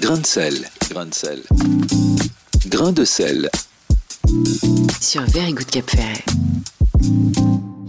[0.00, 0.54] Grain de sel,
[0.90, 1.42] grain de sel.
[2.68, 3.50] Grain de sel.
[5.00, 6.24] Sur Very Good Cap Ferret.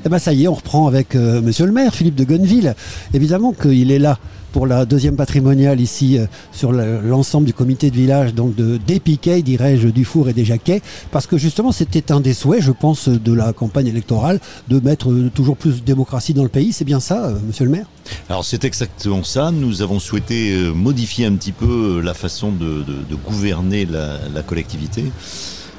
[0.05, 2.75] Eh ben ça y est, on reprend avec euh, Monsieur le maire, Philippe de Gonneville.
[3.13, 4.20] Évidemment qu'il est là
[4.57, 8.78] pour la deuxième patrimoniale ici euh, sur le- l'ensemble du comité de village, donc de
[8.87, 10.81] des Piquets, dirais-je, du Four et des Jacquets,
[11.12, 15.12] parce que justement c'était un des souhaits, je pense, de la campagne électorale, de mettre
[15.12, 16.73] euh, toujours plus de démocratie dans le pays.
[16.73, 17.85] C'est bien ça, euh, Monsieur le maire?
[18.30, 19.52] Alors c'est exactement ça.
[19.52, 24.41] Nous avons souhaité modifier un petit peu la façon de, de- de gouverner la, la
[24.41, 25.04] collectivité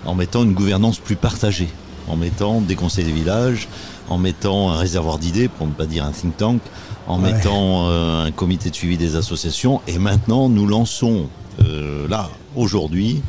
[0.06, 1.68] en mettant une gouvernance plus partagée,
[2.06, 3.66] en mettant des conseils des villages,
[4.10, 6.60] en mettant un réservoir d'idées, pour ne pas dire un think tank,
[7.06, 7.32] en Ouais.
[7.32, 9.80] mettant euh, un comité de suivi des associations.
[9.86, 11.26] Et maintenant, nous lançons
[11.64, 13.22] euh, là aujourd'hui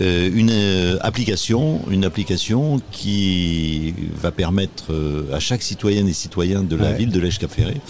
[0.00, 6.62] euh, une euh, application, une application qui va permettre euh, à chaque citoyenne et citoyen
[6.62, 6.96] de la Ouais.
[6.98, 7.80] ville de l'Èche-Cap-Ferré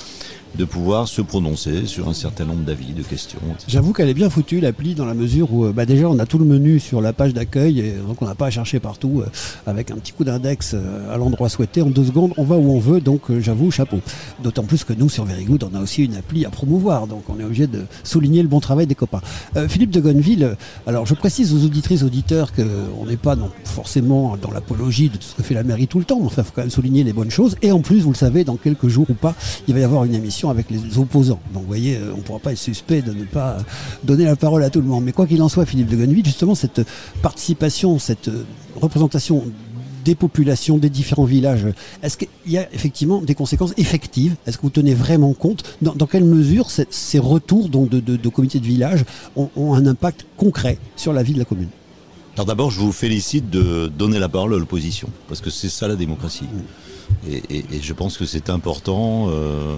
[0.56, 3.38] de pouvoir se prononcer sur un certain nombre d'avis, de questions.
[3.68, 6.26] J'avoue qu'elle est bien foutue l'appli dans la mesure où euh, bah, déjà on a
[6.26, 9.22] tout le menu sur la page d'accueil et donc on n'a pas à chercher partout
[9.22, 9.30] euh,
[9.66, 12.70] avec un petit coup d'index euh, à l'endroit souhaité en deux secondes on va où
[12.70, 14.00] on veut donc j'avoue chapeau.
[14.42, 17.22] D'autant plus que nous sur Very Good on a aussi une appli à promouvoir donc
[17.28, 19.22] on est obligé de souligner le bon travail des copains.
[19.56, 22.62] Euh, Philippe de Gonneville, alors je précise aux auditrices auditeurs que
[23.00, 26.04] on n'est pas forcément dans l'apologie de tout ce que fait la mairie tout le
[26.04, 28.10] temps mais enfin il faut quand même souligner les bonnes choses et en plus vous
[28.10, 29.34] le savez dans quelques jours ou pas
[29.66, 31.40] il va y avoir une émission avec les opposants.
[31.52, 33.58] Donc vous voyez euh, on ne pourra pas être suspect de ne pas
[34.04, 35.04] donner la parole à tout le monde.
[35.04, 36.82] Mais quoi qu'il en soit, Philippe de Gonneville, justement, cette
[37.22, 38.44] participation, cette euh,
[38.80, 39.44] représentation
[40.04, 41.64] des populations des différents villages,
[42.02, 44.34] est-ce qu'il y a effectivement des conséquences effectives?
[44.46, 45.62] Est-ce que vous tenez vraiment compte?
[45.80, 49.04] Dans, dans quelle mesure ces, ces retours donc, de, de, de comités de village
[49.36, 51.68] ont, ont un impact concret sur la vie de la commune?
[52.34, 55.86] Alors d'abord, je vous félicite de donner la parole à l'opposition, parce que c'est ça
[55.86, 56.46] la démocratie.
[57.28, 59.76] Et, et- et je pense que c'est important euh,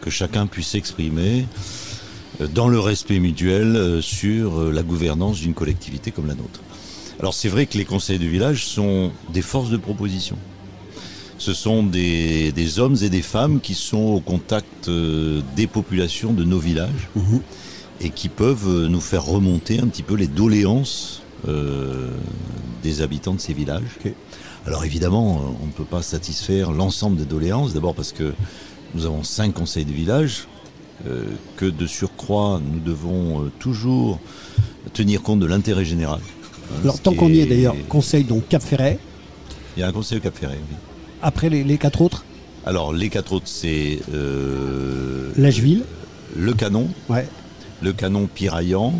[0.00, 1.46] que chacun puisse s'exprimer
[2.40, 6.60] euh, dans le respect mutuel euh, sur euh, la gouvernance d'une collectivité comme la nôtre.
[7.20, 10.36] Alors c'est vrai que les conseils de village sont des forces de proposition.
[11.38, 14.90] Ce sont des, des hommes et des femmes qui sont au contact
[15.56, 17.08] des populations de nos villages
[18.00, 22.10] et qui peuvent nous faire remonter un petit peu les doléances euh,
[22.82, 23.98] des habitants de ces villages.
[24.68, 28.34] Alors évidemment, euh, on ne peut pas satisfaire l'ensemble des doléances, d'abord parce que
[28.94, 30.46] nous avons cinq conseils de village,
[31.06, 31.24] euh,
[31.56, 34.20] que de surcroît, nous devons euh, toujours
[34.92, 36.20] tenir compte de l'intérêt général.
[36.20, 38.98] Hein, Alors tant qu'on y est d'ailleurs, conseil donc Cap Ferret,
[39.74, 40.76] Il y a un conseil au Cap Ferré, oui.
[41.22, 42.26] après les, les quatre autres,
[42.66, 45.84] Alors les quatre autres, c'est euh, Lècheville,
[46.36, 47.26] le canon, ouais,
[47.80, 48.92] le canon piraillant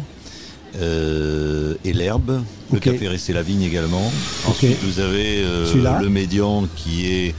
[0.81, 2.43] euh, et l'herbe.
[2.73, 4.13] Le Ferré, c'est la vigne également.
[4.47, 7.35] Ensuite, vous avez euh, le médian qui est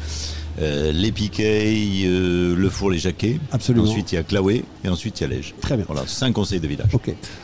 [0.62, 1.76] euh, les piquets,
[2.06, 3.40] euh, le four, les jaquets.
[3.52, 3.86] Absolument.
[3.86, 5.54] Ensuite, il y a Claoué et ensuite, il y a Lège.
[5.62, 5.86] Très bien.
[5.88, 6.90] Voilà, cinq conseils de village.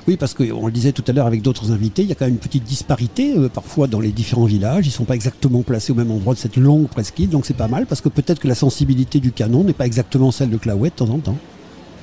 [0.08, 2.26] Oui, parce qu'on le disait tout à l'heure avec d'autres invités, il y a quand
[2.26, 4.86] même une petite disparité parfois dans les différents villages.
[4.86, 7.54] Ils ne sont pas exactement placés au même endroit de cette longue presqu'île, donc c'est
[7.54, 10.58] pas mal parce que peut-être que la sensibilité du canon n'est pas exactement celle de
[10.58, 11.38] Claouet de temps en temps.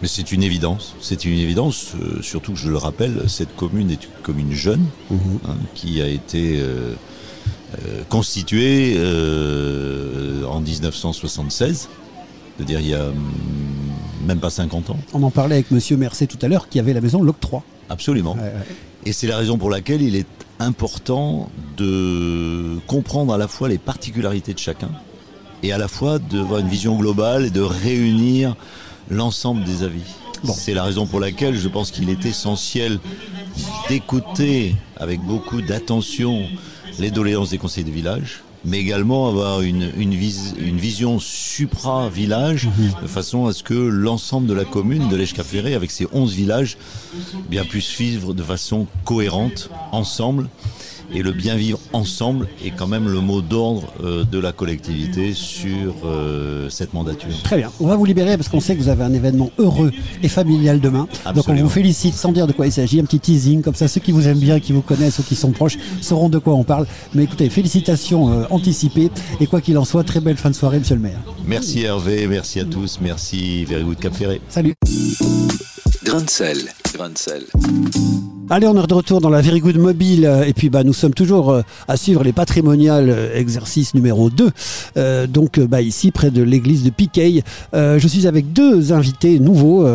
[0.03, 0.97] Mais c'est une évidence.
[1.01, 4.85] C'est une évidence, euh, surtout que je le rappelle, cette commune est une commune jeune
[5.13, 6.95] hein, qui a été euh,
[7.87, 8.97] euh, constituée
[10.45, 11.89] en 1976.
[12.57, 13.15] C'est-à-dire il y a hum,
[14.27, 14.99] même pas 50 ans.
[15.15, 17.63] On en parlait avec Monsieur Mercé tout à l'heure qui avait la maison L'Octroi.
[17.89, 18.35] Absolument.
[18.35, 18.67] Ouais, ouais.
[19.07, 20.27] Et c'est la raison pour laquelle il est
[20.59, 24.91] important de comprendre à la fois les particularités de chacun
[25.63, 28.57] et à la fois d'avoir une vision globale et de réunir
[29.17, 30.03] l'ensemble des avis.
[30.43, 30.53] Bon.
[30.53, 32.99] C'est la raison pour laquelle je pense qu'il est essentiel
[33.89, 36.45] d'écouter avec beaucoup d'attention
[36.99, 42.69] les doléances des conseils de village, mais également avoir une, une, vis- une vision supra-village,
[43.03, 46.77] de façon à ce que l'ensemble de la commune de l'Èche-Cap-Ferré, avec ses 11 villages,
[47.49, 50.49] bien puisse vivre de façon cohérente, ensemble.
[51.15, 55.35] Et le bien vivre ensemble est quand même le mot d'ordre euh, de la collectivité
[55.35, 57.31] sur euh, cette mandature.
[57.45, 57.71] Très bien.
[57.81, 60.81] On va vous libérer parce qu'on sait que vous avez un événement heureux et familial
[60.81, 61.01] demain.
[61.01, 61.65] Donc on Absolument.
[61.65, 63.01] vous félicite sans dire de quoi il s'agit.
[63.01, 63.89] Un petit teasing comme ça.
[63.89, 66.55] Ceux qui vous aiment bien, qui vous connaissent ou qui sont proches sauront de quoi
[66.55, 66.87] on parle.
[67.15, 69.11] Mais écoutez, félicitations euh, anticipées.
[69.41, 71.21] Et quoi qu'il en soit, très belle fin de soirée, monsieur le maire.
[71.47, 74.41] Merci Hervé, merci à tous, merci Very Good Cap Ferré.
[74.49, 74.75] Salut.
[76.05, 76.59] Grain de sel,
[76.95, 77.45] grain de sel.
[78.55, 80.31] Allez, on est de retour dans la Very Good Mobile.
[80.47, 84.51] Et puis, bah, nous sommes toujours euh, à suivre les patrimoniales euh, exercice numéro 2.
[84.99, 87.45] Euh, donc, bah, ici, près de l'église de Piquet.
[87.73, 89.89] Je suis avec deux invités nouveaux,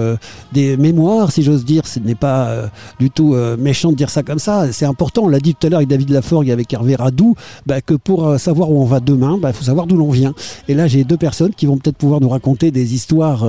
[0.53, 1.85] des mémoires, si j'ose dire.
[1.85, 4.71] Ce n'est pas du tout méchant de dire ça comme ça.
[4.71, 5.25] C'est important.
[5.25, 7.35] On l'a dit tout à l'heure avec David Laforgue et avec Hervé Radou,
[7.67, 10.33] bah, que pour savoir où on va demain, bah, il faut savoir d'où l'on vient.
[10.67, 13.45] Et là, j'ai deux personnes qui vont peut-être pouvoir nous raconter des histoires,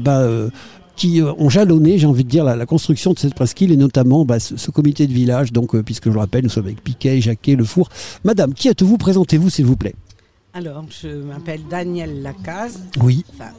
[0.00, 0.50] ben, euh,
[0.96, 3.76] qui euh, ont jalonné, j'ai envie de dire, la, la construction de cette presqu'île et
[3.76, 5.52] notamment bah, ce, ce comité de village.
[5.52, 7.88] Donc, euh, puisque je le rappelle, nous sommes avec Piquet, Jacquet, Le Four.
[8.24, 8.98] Madame, qui êtes-vous?
[8.98, 9.94] Présentez-vous, s'il vous plaît.
[10.54, 12.78] Alors, je m'appelle Daniel Lacaze.
[13.02, 13.50] Oui, Enfin,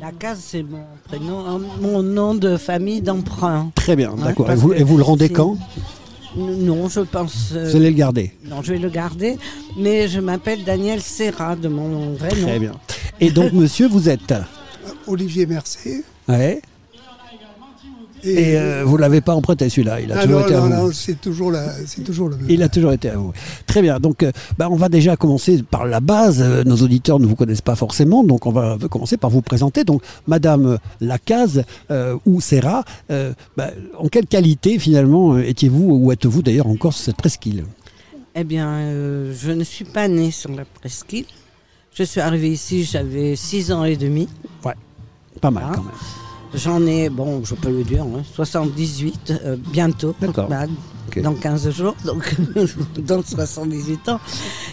[0.00, 3.70] Lacaze, c'est mon prénom, euh, mon nom de famille d'emprunt.
[3.76, 4.50] très bien, Ouais, d'accord.
[4.50, 5.56] Et vous, que et vous le rendez quand?
[6.36, 7.50] Non, je pense.
[7.54, 8.32] euh, Vous allez le garder.
[8.48, 9.36] Non, je vais le garder.
[9.78, 12.46] Mais je m'appelle Daniel Serra, de mon vrai nom.
[12.48, 12.72] Très bien.
[13.20, 14.34] Et donc, monsieur, vous êtes?
[15.06, 16.02] Olivier Mercier.
[16.28, 16.60] Ouais.
[18.24, 20.66] Et euh, vous l'avez pas emprunté celui-là, il a ah toujours non, été à non,
[20.68, 20.86] vous.
[20.86, 22.46] non, c'est toujours, la- c'est toujours le même.
[22.48, 23.32] Il a toujours été à vous.
[23.66, 23.98] Très bien.
[23.98, 26.40] Donc, euh, bah, on va déjà commencer par la base.
[26.40, 29.82] Euh, nos auditeurs ne vous connaissent pas forcément, donc on va commencer par vous présenter.
[29.84, 36.12] Donc, Madame Lacaze euh, ou Serra, euh, bah, en quelle qualité finalement euh, étiez-vous ou
[36.12, 37.64] êtes-vous d'ailleurs encore sur cette presqu'île?
[38.34, 41.26] Eh bien, euh, je ne suis pas née sur la presqu'île.
[41.92, 44.28] Je suis arrivée ici, j'avais 6 ans et demi.
[45.40, 45.72] Pas mal Ah.
[45.74, 45.92] quand même.
[46.54, 50.14] J'en ai, bon, je peux le dire, hein, 78 euh, bientôt.
[50.20, 50.48] D'accord.
[50.48, 50.66] Bah.
[51.22, 52.34] Dans 15 jours, donc
[52.98, 54.20] dans 78 ans.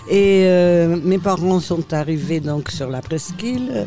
[0.10, 3.86] Et euh, mes parents sont arrivés donc sur la presqu'île, euh,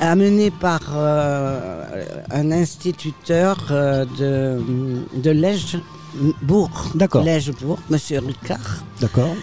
[0.00, 1.84] amenés par euh,
[2.30, 3.56] un instituteur
[4.18, 4.58] de,
[5.14, 6.90] de Lège-Bourg.
[6.96, 7.22] D'accord.
[7.22, 8.82] Lège-Bourg, Monsieur Ricard.
[9.00, 9.36] D'accord.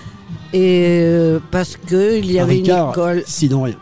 [0.52, 1.08] Et
[1.52, 3.24] parce qu'il y avait Ricard, une école.
[3.26, 3.76] Sinon rien.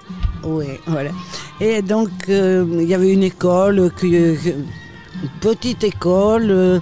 [0.44, 1.12] Oui, voilà.
[1.60, 4.38] Et donc, euh, il y avait une école, une
[5.42, 6.80] petite école euh,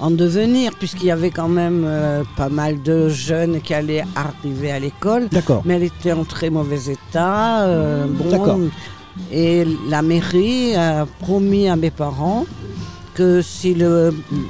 [0.00, 4.72] en devenir, puisqu'il y avait quand même euh, pas mal de jeunes qui allaient arriver
[4.72, 5.28] à l'école.
[5.28, 5.62] D'accord.
[5.64, 7.66] Mais elle était en très mauvais état.
[8.08, 8.58] bon, D'accord.
[9.32, 12.46] et la mairie a promis à mes parents
[13.14, 13.88] que s'ils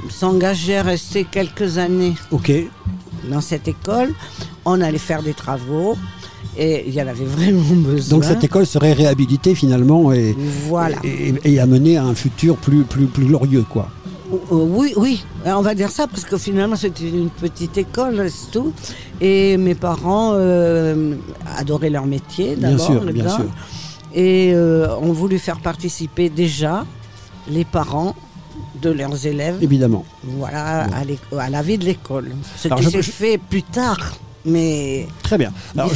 [0.09, 2.15] s'engageaient à rester quelques années
[3.29, 4.13] dans cette école,
[4.65, 5.97] on allait faire des travaux.
[6.57, 8.09] Et il y en avait vraiment besoin.
[8.17, 10.35] Donc cette école serait réhabilitée finalement et,
[10.67, 10.97] Voilà.
[11.03, 13.89] et, et amenée à un futur plus, plus, plus glorieux, quoi.
[14.33, 18.51] Euh, Oui, oui, on va dire ça parce que finalement c'était une petite école, c'est
[18.51, 18.73] tout.
[19.21, 21.15] Et mes parents euh,
[21.57, 22.85] adoraient leur métier Bien d'abord.
[22.87, 23.29] sûr, les bien gars.
[23.35, 23.45] sûr.
[24.15, 26.85] Et euh, ont voulu faire participer déjà
[27.49, 28.15] les parents
[28.81, 30.05] de leurs élèves Évidemment.
[30.23, 30.87] voilà,
[31.37, 32.31] à, la vie de l'école.
[32.57, 34.15] Ce Alors, qui s'est je- fait plus tard,
[34.47, 35.51] mais Très bien.
[35.77, 35.91] Alors,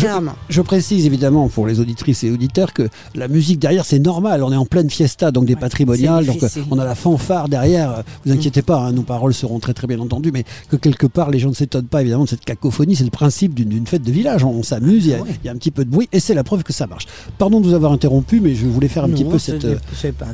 [0.49, 4.43] je, précise évidemment pour les auditrices et auditeurs que la musique derrière c'est normal.
[4.43, 7.47] On est en pleine fiesta, donc des Ouais, patrimoniales, donc euh, on a la fanfare
[7.49, 8.03] derrière.
[8.25, 11.29] Vous inquiétez pas, hein, nos paroles seront très très bien entendues, mais que quelque part
[11.29, 12.95] les gens ne s'étonnent pas évidemment de cette cacophonie.
[12.95, 14.43] C'est le principe d'une- fête de village.
[14.43, 15.29] On, on s'amuse, il y, a- Ouais.
[15.43, 17.05] il y a un petit peu de bruit et c'est la preuve que ça marche.
[17.37, 19.65] Pardon de vous avoir interrompu, mais je voulais faire un petit peu ce cette.
[19.65, 19.75] euh,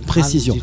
[0.06, 0.56] précision.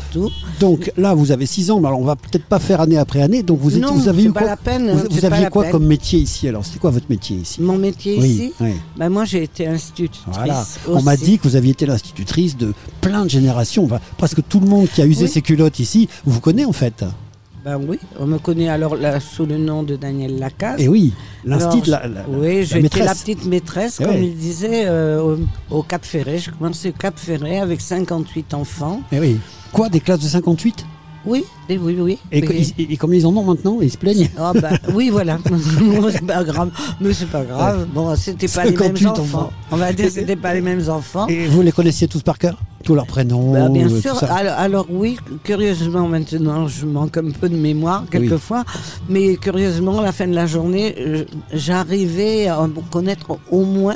[0.59, 3.21] Donc là, vous avez 6 ans, mais alors on va peut-être pas faire année après
[3.21, 3.43] année.
[3.43, 5.71] Donc vous, Non, vous avez eu quoi peine, Vous, aviez quoi peine.
[5.71, 6.65] comme métier ici Alors?
[6.65, 8.73] C'était quoi votre métier ici Mon métier Oui, ici, oui.
[8.97, 10.23] ben moi j'ai été institutrice.
[10.27, 10.65] Voilà.
[10.87, 13.85] On m'a dit que vous aviez été l'institutrice de plein de générations.
[13.85, 15.29] Enfin, presque tout le monde qui a usé Oui.
[15.31, 17.05] ses culottes ici vous connaît en fait.
[17.63, 20.79] Ben oui, on me connaît alors là, sous le nom de Daniel Lacaze.
[20.79, 21.13] Et oui,
[21.43, 24.27] l'instit, la, la- oui, j'étais la petite maîtresse, Eh comme ouais.
[24.27, 25.19] il disait, euh,
[25.71, 26.37] au, au Cap Ferré.
[26.37, 29.01] Je commençais au Cap Ferré avec 58 enfants.
[29.11, 29.37] Eh oui.
[29.71, 30.85] Quoi, des classes de 58
[31.25, 32.17] Oui, oui, oui.
[32.31, 32.47] et, oui.
[32.47, 35.09] co- ils- et- et combien ils en ont maintenant Ils se plaignent Ah bah, oui,
[35.09, 35.39] voilà.
[36.11, 36.69] C'est pas grave.
[37.01, 37.87] Mais c'est pas grave.
[37.93, 39.51] Bon, c'était pas les mêmes 58 enfants.
[39.71, 41.27] On va dire que c'était pas les mêmes enfants.
[41.27, 44.21] Et vous les connaissiez tous par cœur Tous leurs prénoms Bah, bien euh, sûr.
[44.31, 48.63] Alors, alors oui, curieusement maintenant, je manque un peu de mémoire quelquefois,
[49.09, 52.59] mais curieusement, à la fin de la journée, j'arrivais à
[52.91, 53.95] connaître au moins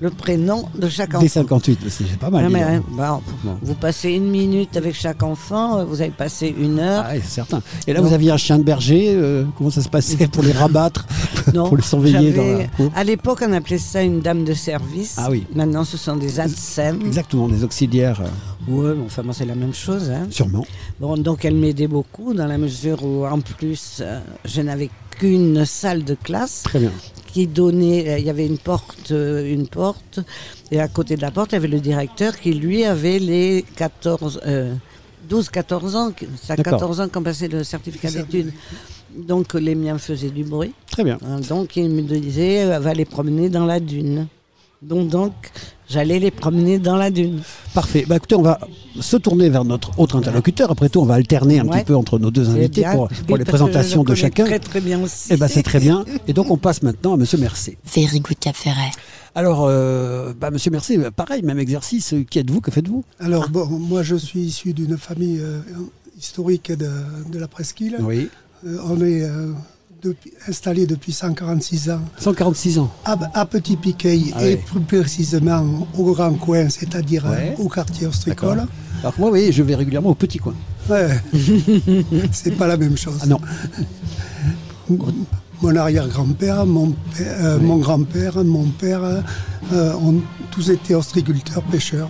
[0.00, 1.20] le prénom de chaque enfant.
[1.22, 2.44] Des 58, mais c'est pas mal.
[2.46, 3.56] Ah, mais, hein, bah, Bon.
[3.62, 7.04] Vous passez une minute avec chaque enfant, euh, vous avez passé une heure.
[7.06, 7.62] Ah, c'est certain.
[7.86, 9.12] Et là, vous aviez un chien de berger.
[9.14, 11.06] euh, comment ça se passait pour les rabattre
[11.54, 12.90] Non, Pour les surveiller dans la.
[12.94, 15.16] À l'époque, on appelait ça une dame de service.
[15.18, 15.46] Ah oui.
[15.54, 17.00] Maintenant, ce sont des ATSEM.
[17.06, 18.28] Exactement, des auxiliaires, euh,
[18.66, 20.10] bon, enfin, moi, c'est la même chose.
[20.10, 20.26] hein.
[20.30, 20.64] sûrement.
[21.00, 25.64] Bon, donc elle m'aidait beaucoup dans la mesure où en plus euh, je n'avais qu'une
[25.64, 26.92] salle de classe Très bien.
[27.32, 30.20] Qui donnait, euh, il y avait une porte, euh, une porte
[30.70, 33.64] et à côté de la porte il y avait le directeur qui lui avait les
[33.76, 34.74] 14, euh,
[35.28, 36.72] 12-14 ans, qui- c'est à D'accord.
[36.74, 38.52] 14 ans qu'on passait le certificat d'études.
[39.16, 40.72] Donc les miens faisaient du bruit.
[40.90, 41.18] Très bien.
[41.26, 44.26] Hein, donc il me disait euh, va les promener dans la dune.
[44.82, 45.32] Donc, donc
[45.90, 47.40] j'allais les promener dans la dune.
[47.74, 48.04] Parfait.
[48.08, 48.58] Bah, écoutez, on va
[49.00, 50.70] se tourner vers notre autre interlocuteur.
[50.70, 51.78] Après tout, on va alterner un Ouais.
[51.78, 52.92] petit peu entre nos deux C'est invités bien.
[53.26, 54.44] pour, les présentations de chacun.
[54.44, 55.28] Très très bien aussi.
[55.30, 56.04] Eh ben, c'est très bien.
[56.26, 57.76] Et donc, on passe maintenant à Monsieur Mercier.
[57.94, 58.90] Very Good Ferret.
[59.34, 62.14] Alors, euh, bah, Monsieur Mercier, pareil, même exercice.
[62.30, 62.60] Qui êtes-vous?
[62.60, 63.04] Que faites-vous?
[63.20, 65.60] Alors, bon, moi, je suis issu d'une famille euh,
[66.18, 66.90] historique de,
[67.32, 67.96] de la presqu'île.
[68.00, 68.28] Oui.
[68.66, 69.24] Euh, on est
[70.48, 72.90] installé depuis 146 ans 146 ans.
[73.04, 77.54] à, à Petit Piquet Ah et plus précisément au Grand Coin, c'est-à-dire Ouais.
[77.58, 78.66] euh, au quartier Ostricole.
[79.00, 80.54] Alors que moi, oui, je vais régulièrement au petit coin.
[80.88, 81.08] Ouais.
[82.32, 83.18] c'est pas la même chose.
[83.22, 83.40] Ah non.
[85.62, 92.08] Mon arrière-grand-père, mon, euh, mon grand-père, mon père euh, ont tous été ostréiculteurs, pêcheurs.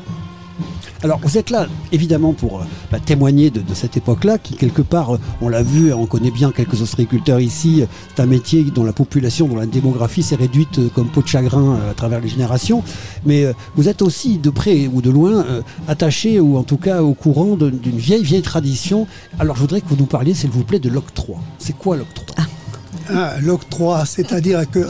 [1.02, 5.14] Alors vous êtes là évidemment pour euh, bah, témoigner de, cette époque-là qui quelque part,
[5.14, 8.92] euh, on l'a vu, on connaît bien quelques ostréiculteurs ici, c'est un métier dont la
[8.92, 12.82] population, dont la démographie s'est réduite euh, comme peau de chagrin à travers les générations,
[13.24, 15.44] mais vous êtes aussi de près ou de loin
[15.88, 19.06] attaché ou en tout cas au courant d'une vieille vieille tradition.
[19.38, 21.38] Alors je voudrais que vous nous parliez s'il vous plaît de l'octroi.
[21.58, 22.44] C'est quoi l'octroi?
[23.08, 24.86] Ah, L'octroi, c'est-à-dire que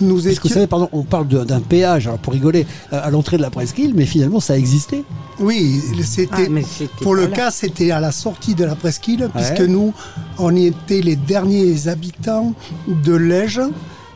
[0.00, 3.10] nous Parce que vous savez, pardon, on parle d'un péage, alors pour rigoler, euh, à
[3.10, 5.04] l'entrée de la presqu'île, mais finalement ça existait.
[5.40, 6.48] Oui, c'était.
[6.50, 7.28] Ah, c'était Pour le là.
[7.28, 9.92] cas, c'était à la sortie de la presqu'île, puisque nous,
[10.38, 12.54] on y était les derniers habitants
[12.88, 13.60] de Lège,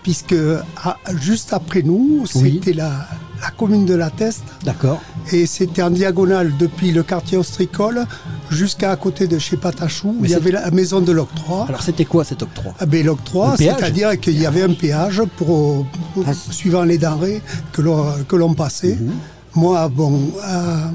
[0.03, 0.35] puisque
[0.83, 2.53] à- juste après nous, Oui.
[2.61, 3.07] c'était la,
[3.43, 5.01] la commune de la Teste, D'accord.
[5.33, 8.07] et c'était en diagonale depuis le quartier austricole
[8.51, 11.67] jusqu'à à côté de chez Patachou, où il y avait la maison de l'octroi.
[11.69, 12.73] Alors c'était quoi cet octroi?
[12.79, 17.43] Ah ben, l'octroi, c'est-à-dire qu'il y avait un péage pour, pour- Ah, suivant les denrées
[17.73, 18.97] que l'on, que l'on passait.
[19.01, 19.13] Mhm.
[19.57, 20.91] Moi, bon, à,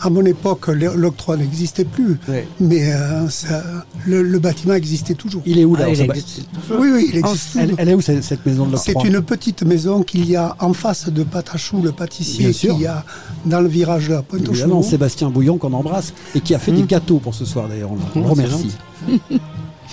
[0.00, 2.46] à mon époque, l'octroi n'existait plus, Ouais.
[2.60, 3.62] mais euh, ça-
[4.06, 5.42] le, le bâtiment existait toujours.
[5.46, 6.80] Il est où là Ah, il existe toujours.
[6.82, 7.80] Oui, oui, il existe elle, toujours.
[7.80, 10.56] elle est où cette, cette maison de C'est l'octroi une petite maison qu'il y a
[10.60, 13.04] en face de Patachou, le pâtissier qu'il y a
[13.46, 14.82] dans le virage de la pointe aux.
[14.82, 17.90] Sébastien Bouillon qu'on embrasse et qui a fait des gâteaux pour ce soir d'ailleurs.
[17.92, 18.76] On le- Mmh, remercie.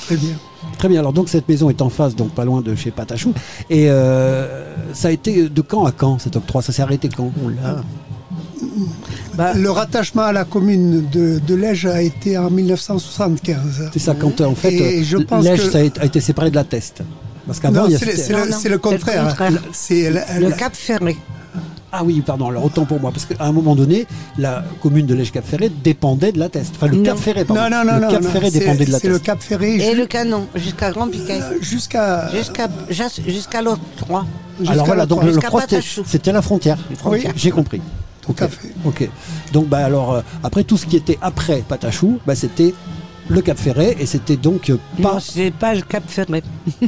[0.06, 0.30] Très bien.
[0.78, 1.00] Très bien.
[1.00, 3.34] Alors donc cette maison est en face, donc pas loin de chez Patachou.
[3.70, 6.62] Et euh, ça a été de quand à quand cet octroi?
[6.62, 7.32] Ça s'est arrêté quand?
[9.36, 13.90] Bah, Le rattachement à la commune de, de Lège a été en 1975.
[13.94, 16.50] C'est ça quand euh, en fait Et euh, je pense Lège que- a été- séparé
[16.50, 17.02] de la Teste.
[17.46, 18.12] Parce qu'avant c'est le,
[18.46, 19.36] le- c'est le le contraire.
[19.72, 21.16] C'est la- le la- Cap Ferré.
[21.90, 23.12] Ah oui, pardon, alors autant pour moi.
[23.12, 24.06] Parce qu'à un moment donné,
[24.38, 26.74] la commune de Lège-Cap-Ferré dépendait de la Teste.
[26.76, 27.04] Enfin, le Non.
[27.04, 27.62] Cap Ferré, pardon.
[27.64, 28.10] Non, non, non, le non.
[28.12, 29.26] Cap non, Ferré c'est- dépendait de la C'est le Teste.
[29.26, 31.40] Cap Ferré Et le canon, jusqu'à Grand Piquet.
[31.62, 32.30] jusqu'à.
[32.36, 34.26] Jusqu'à jas- jusqu'à l'octroi.
[34.60, 35.50] jusqu'à Alors voilà, donc le Jusqu'à
[36.06, 36.78] c'était la frontière.
[36.98, 37.32] Frontière.
[37.38, 37.80] J'ai compris.
[38.28, 38.42] Tout Ok.
[38.44, 38.70] à fait.
[38.86, 39.10] Ok.
[39.54, 42.74] Donc bah alors euh, après tout ce qui était après Patachou, bah, c'était
[43.30, 45.14] le Cap Ferret et c'était donc euh, pas.
[45.16, 46.44] Non, c'est pas le Cap Ferré.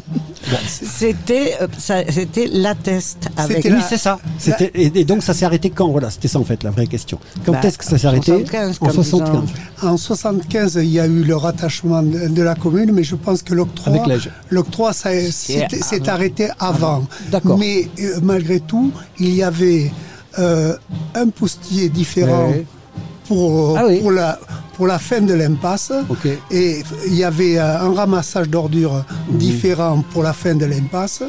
[0.67, 1.67] C'était euh,
[2.09, 3.57] c'était la teste avec.
[3.57, 4.19] C'était Oui, la- c'est ça.
[4.37, 5.89] C'était et, et donc ça s'est arrêté quand?
[5.89, 7.19] Voilà, c'était ça en fait la vraie question.
[7.45, 8.31] Quand Bah, est-ce que ça s'est arrêté?
[8.31, 9.43] 75, En comme 75.
[9.83, 13.43] En 75, il y a eu le rattachement de, de la commune, mais je pense
[13.43, 14.29] que l'octroi, Avec l'âge.
[14.49, 16.07] l'octroi, s'est avant.
[16.07, 17.07] arrêté avant.
[17.31, 17.57] D'accord.
[17.57, 19.91] Mais euh, malgré tout, il y avait
[20.37, 20.75] euh,
[21.15, 22.65] un postier différent Ouais.
[23.27, 23.99] pour, Ah oui.
[23.99, 24.39] pour, la,
[24.75, 25.91] pour la fin de l'impasse.
[26.51, 29.37] Et il y avait euh, un ramassage d'ordures Mhm.
[29.37, 31.23] différent pour la fin de l'impasse.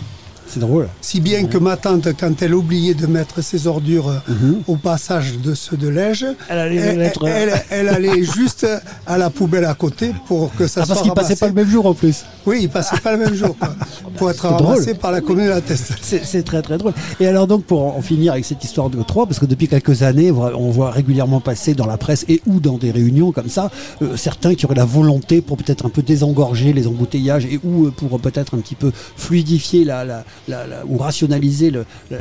[0.52, 0.88] C'est drôle.
[1.00, 4.62] Si bien que ma tante, quand elle oubliait de mettre ses ordures euh, Mhm.
[4.66, 8.66] au passage de ceux de Lège, Elle allait les elle, mettre- elle- elle allait juste
[9.06, 11.40] à la poubelle à côté pour que ça Ah, soit parce qu'il passait ramassé.
[11.40, 12.24] pas le même jour en plus.
[12.46, 13.74] Oui, il passait pas le même jour, quoi,
[14.16, 14.66] pour être C'est drôle.
[14.74, 15.92] ramassé par la commune de la Teste.
[16.02, 16.92] C'est c'est très très drôle.
[17.20, 20.02] Et alors donc pour en finir avec cette histoire de Troyes, parce que depuis quelques
[20.02, 23.70] années, on voit régulièrement passer dans la presse et ou dans des réunions comme ça,
[24.02, 27.86] euh, certains qui auraient la volonté pour peut-être un peu désengorger les embouteillages et ou
[27.86, 31.72] euh, pour peut-être un petit peu fluidifier la, la- la- la- ou rationaliser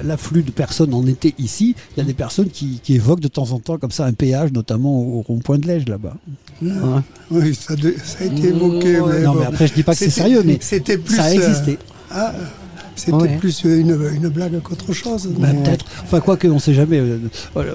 [0.03, 1.75] l'afflux de personnes en été ici.
[1.95, 4.13] Il y a des personnes qui, qui évoquent de temps en temps comme ça un
[4.13, 6.15] péage, notamment au rond-point de Lège là-bas.
[7.31, 8.99] Oui, ça, de- ça a été évoqué.
[9.07, 9.39] mais non bon.
[9.39, 11.77] mais après je dis pas que c'est sérieux, mais c'était plus, ça a euh, existé.
[12.11, 12.33] ah,
[12.99, 13.37] c'était Ouais.
[13.37, 15.27] plus une, une blague qu'autre chose.
[15.37, 15.85] Bah, Peut-être.
[16.03, 16.99] Enfin, quoi qu'on ne sait jamais.
[16.99, 17.17] euh,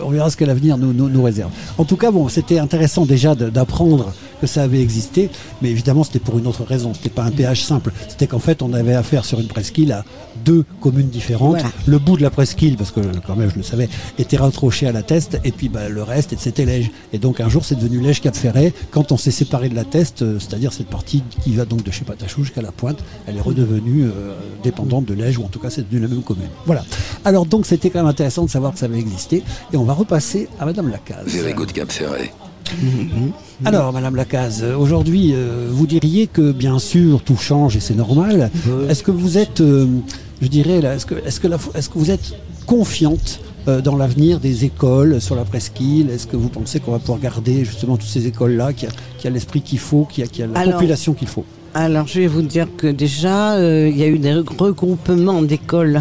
[0.05, 1.51] on verra ce que l'avenir nous, nous, nous réserve.
[1.79, 5.31] En tout cas, bon, c'était intéressant déjà d'apprendre que ça avait existé,
[5.63, 6.93] mais évidemment, c'était pour une autre raison.
[6.95, 7.93] C'était pas un péage simple.
[8.09, 10.05] C'était qu'en fait, on avait affaire sur une presqu'île à
[10.45, 11.57] deux communes différentes.
[11.61, 11.69] Voilà.
[11.87, 13.89] Le bout de la presqu'île, parce que quand même, je le savais,
[14.19, 16.91] était raccroché à la Teste, et puis bah, le reste, c'était Lège.
[17.13, 18.73] Et donc, un jour, c'est devenu Lège-Cap-Ferret.
[18.91, 21.91] Quand on s'est séparé de la Teste, euh, c'est-à-dire cette partie qui va donc de
[21.91, 25.59] chez Patachou jusqu'à la Pointe, elle est redevenue euh, dépendante de Lège, ou en tout
[25.59, 26.49] cas, c'est devenu la même commune.
[26.67, 26.85] Voilà.
[27.25, 29.43] Alors, donc, c'était quand même intéressant de savoir que ça avait existé.
[29.73, 31.27] Et on va repasser à Madame Lacaze.
[31.27, 32.33] Very good Cap Ferret.
[33.65, 38.51] Alors, Madame Lacaze, aujourd'hui, euh, vous diriez que bien sûr tout change et c'est normal.
[38.89, 39.87] Est-ce que vous êtes, euh,
[40.43, 42.35] je dirais, est-ce que, est-ce que, que vous êtes
[42.67, 46.11] confiante euh, dans l'avenir des écoles sur la presqu'île?
[46.11, 49.29] Est-ce que vous pensez qu'on va pouvoir garder justement toutes ces écoles-là, qu'il y a,
[49.29, 51.45] a l'esprit qu'il faut, qu'il y a, a la Alors- population qu'il faut?
[51.75, 56.01] Alors, je vais vous dire que déjà, euh, il y a eu des regroupements d'écoles.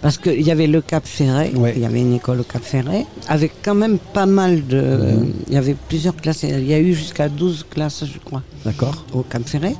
[0.00, 1.72] Parce qu'il y avait le Cap Ferret, Ouais.
[1.74, 5.16] il y avait une école au Cap Ferret, avec quand même pas mal de.
[5.48, 9.04] Il y avait plusieurs classes, il y a eu jusqu'à 12 classes, je crois, D'accord
[9.12, 9.74] au Cap Ferret.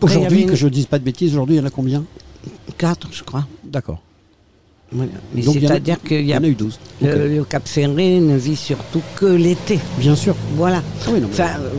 [0.00, 2.04] Aujourd'hui, que je ne dise pas de bêtises, aujourd'hui, il y en a combien?
[2.78, 3.46] 4, je crois.
[3.64, 4.00] D'accord.
[4.90, 5.12] Voilà.
[5.34, 6.78] Mais Donc, y a- c'est-à-dire qu'il Il y a a eu 12.
[7.02, 7.08] Ok.
[7.08, 9.78] le, le Cap Ferré ne vit surtout que l'été.
[9.98, 10.34] Bien sûr.
[10.56, 10.82] Voilà.
[11.06, 11.70] Ah oui, non, mais- Enfin, euh,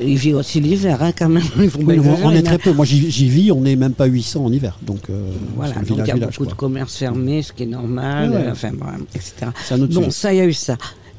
[0.00, 1.42] il vit aussi l'hiver, hein, quand même.
[1.60, 2.72] Il faut Oui, pas on- est très peu.
[2.72, 4.78] Moi, j'y vis, on n'est même pas 800 en hiver.
[4.82, 8.30] Donc, euh, Voilà, donc il y a beaucoup de commerces fermés, ce qui est normal,
[8.30, 8.50] Ouais, ouais.
[8.50, 9.32] enfin, voilà, etc.
[9.64, 10.78] C'est un autre Bon, ça, il y a eu ça.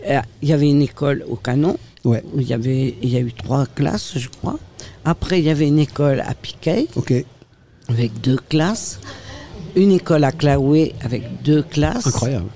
[0.10, 3.18] Euh, Il y avait une école au Canon, Ouais, où il y, avait, il y
[3.18, 4.58] a eu trois classes, je crois.
[5.06, 7.14] Après, il y avait une école à Piquet, ok.
[7.90, 9.00] avec deux classes.
[9.80, 12.06] Une école à Claoué, avec deux classes.
[12.08, 12.50] Incroyable.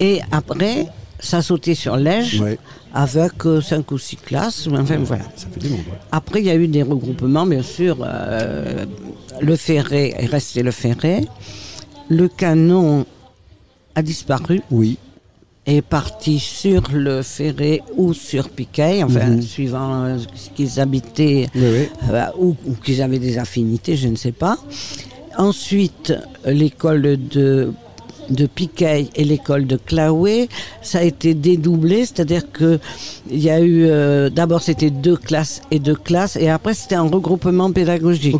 [0.00, 0.86] Et après,
[1.20, 2.58] ça sautait sur l'Ège, Ouais.
[2.92, 4.66] avec euh, cinq ou six classes.
[4.70, 5.24] mais Enfin, voilà.
[5.36, 5.80] Ça fait du monde.
[5.90, 5.98] ouais.
[6.10, 7.98] Après, il y a eu des regroupements, bien sûr.
[8.02, 8.84] euh,
[9.40, 11.24] le Ferré est resté le Ferré.
[12.08, 13.06] Le canon
[13.94, 14.98] a disparu Oui.
[15.66, 19.42] et est parti sur le Ferré ou sur Piquet, enfin, Mhm.
[19.42, 22.18] suivant euh, ce qu'ils habitaient Oui, oui.
[22.38, 24.56] ou, ou qu'ils avaient des affinités, je ne sais pas.
[25.36, 26.12] Ensuite,
[26.46, 27.72] l'école de,
[28.30, 30.48] de Piquet et l'école de Claoué,
[30.82, 32.78] ça a été dédoublé, c'est-à-dire que
[33.30, 36.94] il y a eu euh, d'abord c'était deux classes et deux classes, et après c'était
[36.94, 38.36] un regroupement pédagogique.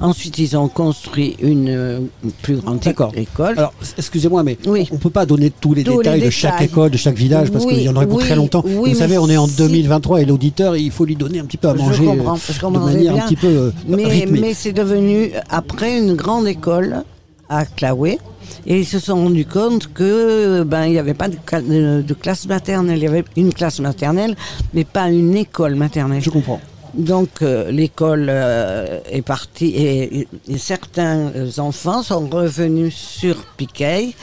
[0.00, 2.00] Ensuite, ils ont construit une, euh,
[2.42, 2.80] plus grande
[3.16, 3.58] école.
[3.58, 4.88] Alors, excusez-moi, mais Oui.
[4.90, 7.16] on ne peut pas donner tous les Tous les détails de chaque école, de chaque
[7.16, 8.62] village, parce Oui, qu'il y en aurait pour oui, très longtemps.
[8.64, 11.56] Vous savez, on est en si- 2023 et l'auditeur, il faut lui donner un petit
[11.56, 13.22] peu à Je manger comprends, je de manière bien.
[13.24, 14.40] un petit peu euh, mais rythmée.
[14.40, 17.04] mais c'est devenu après une grande école
[17.48, 18.18] à Claoué.
[18.66, 22.02] Et ils se sont rendus compte que ben il n'y avait pas de, ca- de-
[22.06, 22.98] de classe maternelle.
[22.98, 24.36] Il y avait une classe maternelle,
[24.74, 26.22] mais pas une école maternelle.
[26.22, 26.60] Je comprends.
[26.94, 34.14] Donc euh, l'école euh, est partie et, et certains euh, enfants sont revenus sur Piquet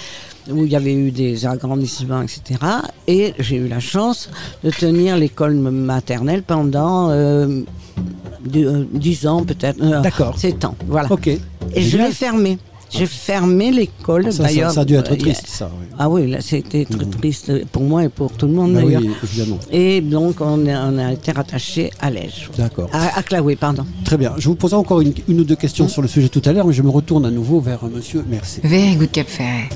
[0.49, 2.59] où il y avait eu des agrandissements, etc.
[3.07, 4.29] Et j'ai eu la chance
[4.63, 7.61] de tenir l'école maternelle pendant euh,
[8.45, 9.77] 10 ans peut-être.
[10.01, 10.37] D'accord.
[10.37, 11.11] 7 ans, voilà.
[11.11, 11.27] Ok.
[11.27, 11.39] Et
[11.81, 12.57] je l'ai fermé.
[12.91, 14.71] J'ai fermé l'école Ça, ça- d'ailleurs.
[14.71, 15.71] ça a dû être euh, triste, ça.
[15.79, 15.85] oui.
[15.97, 18.93] Ah oui, là c'était très triste pour moi et pour tout le monde Bah oui,
[18.95, 19.15] d'ailleurs.
[19.23, 19.59] évidemment.
[19.71, 22.49] Et donc on, a été rattaché à l'Ège.
[22.57, 22.89] D'accord.
[22.91, 23.85] À, à Claoué, pardon.
[24.03, 24.33] Très bien.
[24.37, 26.67] Je vous poserai encore une, une ou deux questions sur le sujet tout à l'heure,
[26.67, 28.59] mais je me retourne à nouveau vers euh, monsieur Merci.
[28.63, 29.69] Very good Cap Ferret.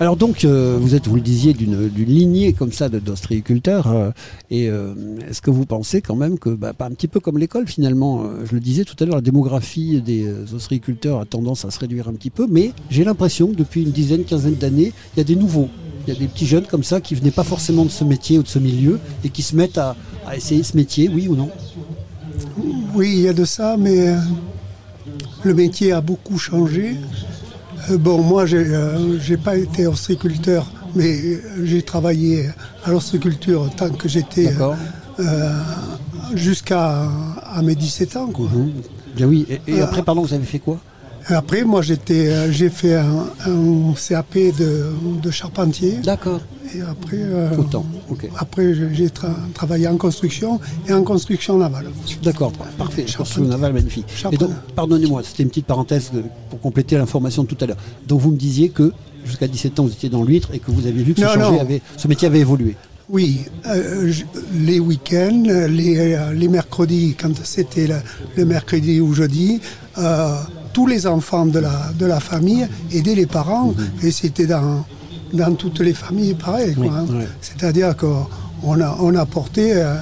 [0.00, 3.88] Alors donc, euh, vous êtes, vous le disiez, d'une lignée comme ça de- d'ostréiculteurs.
[3.88, 4.10] euh,
[4.50, 4.94] et euh,
[5.28, 8.22] est-ce que vous pensez quand même que, bah, pas un petit peu comme l'école finalement,
[8.22, 11.80] euh, je le disais tout à l'heure, la démographie des ostréiculteurs a tendance à se
[11.80, 12.57] réduire un petit peu, mais
[12.90, 15.68] j'ai l'impression que depuis une dizaine, quinzaine d'années, il y a des nouveaux.
[16.06, 18.38] Il y a des petits jeunes comme ça qui venaient pas forcément de ce métier
[18.38, 19.94] ou de ce milieu et qui se mettent à,
[20.26, 21.50] à essayer ce métier, oui ou non?
[22.94, 24.16] Oui, il y a de ça, mais euh,
[25.44, 26.96] le métier a beaucoup changé.
[27.90, 28.64] Euh, bon, moi, j'ai
[29.28, 32.48] n'ai pas été ostréiculteur, mais euh, j'ai travaillé
[32.84, 34.50] à l'ostréiculture tant que j'étais
[35.20, 35.50] euh,
[36.34, 37.08] jusqu'à
[37.44, 38.26] à mes 17 ans.
[38.28, 38.46] quoi.
[38.52, 38.72] Mhm.
[39.16, 39.46] Bien oui.
[39.48, 40.78] Et, et Euh, après, pardon, vous avez fait quoi?
[41.28, 44.86] Après, moi, j'étais, euh, j'ai fait un, un CAP de,
[45.22, 45.98] de charpentier.
[46.02, 46.40] D'accord.
[46.74, 47.84] Et après, euh, Autant.
[48.38, 51.86] Après j'ai- j'ai tra- travaillé en construction et en construction navale.
[52.22, 53.02] D'accord, parfait.
[53.04, 54.06] Construction navale, magnifique.
[54.32, 57.76] Et donc, pardonnez-moi, c'était une petite parenthèse de- pour compléter l'information de tout à l'heure.
[58.06, 58.92] Donc, vous me disiez que
[59.24, 61.32] jusqu'à 17 ans, vous étiez dans l'huître et que vous avez vu que ce, Non,
[61.34, 61.60] changé non.
[61.60, 62.76] avait- ce métier avait évolué.
[63.10, 67.94] Oui, euh, je- les week-ends, les, les mercredis, quand c'était le,
[68.36, 69.60] le mercredi ou jeudi,
[69.96, 70.34] euh,
[70.78, 74.84] tous les enfants de la, de la famille aidaient les parents et c'était dans,
[75.32, 76.72] dans toutes les familles pareil.
[76.76, 77.06] quoi, hein.
[77.40, 79.96] C'est-à-dire qu'on a, on apportait euh,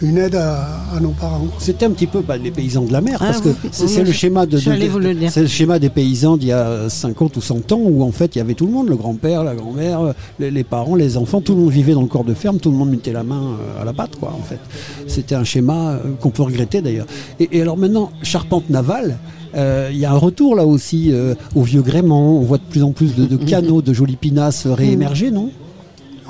[0.00, 1.48] une aide à, à nos parents.
[1.58, 3.84] C'était un petit peu bah, les paysans de la mer, Ah, parce que oui, c'est
[3.84, 7.42] oui, c'est le schéma de, c'est le schéma des paysans d'il y a 50 ou
[7.42, 10.14] 100 ans où en fait il y avait tout le monde, le grand-père, la grand-mère,
[10.40, 12.70] les, les parents, les enfants, tout le monde vivait dans le corps de ferme, tout
[12.70, 14.60] le monde mettait la main euh, à la pâte quoi en fait.
[15.08, 17.06] C'était un schéma euh, qu'on peut regretter d'ailleurs.
[17.38, 19.18] Et, et alors maintenant charpente navale.
[19.54, 22.38] Euh, Il y a un retour là aussi euh, au vieux gréement.
[22.38, 25.50] On voit de plus en plus de, de canaux, de jolies pinasses réémerger, non?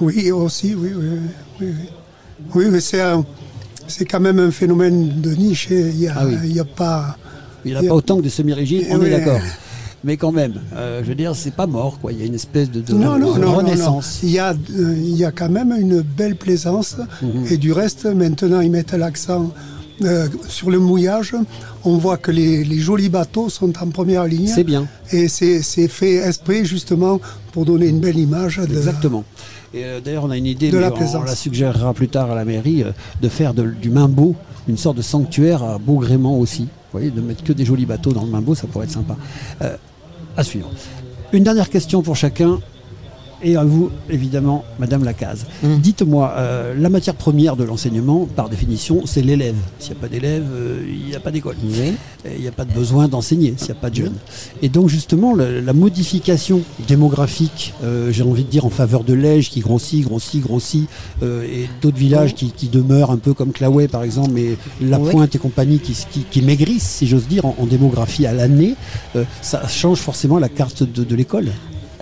[0.01, 1.07] Oui, aussi, oui, oui.
[1.61, 1.89] Oui, oui.
[2.55, 3.03] Oui, mais c'est
[3.87, 5.71] c'est quand même un phénomène de niche.
[5.71, 6.59] et Il n'y a, Ah oui.
[6.59, 7.17] a pas.
[7.65, 9.41] Il n'y a pas autant que des semi-rigides, on est d'accord.
[10.05, 12.11] Mais quand même, euh, je veux dire, c'est pas mort, quoi.
[12.13, 14.19] Il y a une espèce de, de- Non, non, de non, renaissance.
[14.25, 16.97] Il, y a, euh, il y a quand même une belle plaisance.
[17.23, 17.45] Mhm.
[17.51, 19.53] Et du reste, maintenant, ils mettent l'accent
[20.05, 21.35] euh, sur le mouillage.
[21.85, 24.47] On voit que les, les jolis bateaux sont en première ligne.
[24.47, 24.87] C'est bien.
[25.11, 27.21] Et c'est fait esprit, justement,
[27.53, 28.59] pour donner une belle image.
[28.59, 29.25] De, Exactement.
[29.75, 32.31] Et euh, d'ailleurs, on a une idée, De mais la on- la suggérera plus tard
[32.31, 34.35] à la mairie, euh, de faire de- du Mimbeau
[34.69, 36.63] une sorte de sanctuaire à Beaugrément aussi.
[36.63, 39.17] Vous voyez, de mettre que des jolis bateaux dans le Mimbeau, ça pourrait être sympa.
[39.63, 39.77] Euh,
[40.37, 40.71] à suivre.
[41.33, 42.61] Une dernière question pour chacun.
[43.43, 45.47] Et à vous, évidemment, Madame Lacaze.
[45.63, 45.77] Mm.
[45.79, 49.57] Dites-moi, euh, la matière première de l'enseignement, par définition, c'est l'élève.
[49.79, 51.57] S'il n'y a pas d'élève, euh, il n'y a pas d'école.
[51.65, 54.17] Il n'y a pas de besoin d'enseigner s'il n'y a pas de jeunes.
[54.63, 59.13] Et donc justement, la, la modification démographique, euh, j'ai envie de dire en faveur de
[59.13, 60.89] Lège qui grossit, grossit, grossit,
[61.23, 64.99] et d'autres villages qui, qui demeurent un peu comme Claouet par exemple, mais La.
[65.03, 68.77] Pointe et compagnie qui, qui, qui maigrissent, si j'ose dire, en, en démographie à l'année,
[69.41, 71.49] ça change forcément la carte de, de l'école.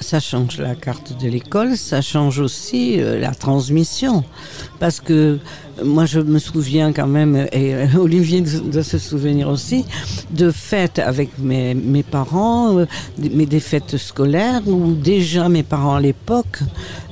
[0.00, 4.24] Ça change la carte de l'école, ça change aussi euh, la transmission.
[4.78, 5.38] Parce que
[5.84, 9.84] moi, je me souviens quand même, et euh, Olivier doit se souvenir aussi,
[10.30, 12.86] de fêtes avec mes, mes parents, euh,
[13.18, 16.60] mais des fêtes scolaires où déjà mes parents à l'époque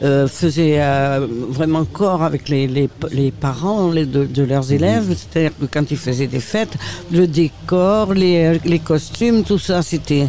[0.02, 5.14] euh, faisaient euh, vraiment corps avec les, les, les parents les- de, de leurs élèves.
[5.14, 6.76] C'est-à-dire que quand ils faisaient des fêtes,
[7.12, 10.28] le décor, les, les costumes, tout ça, c'était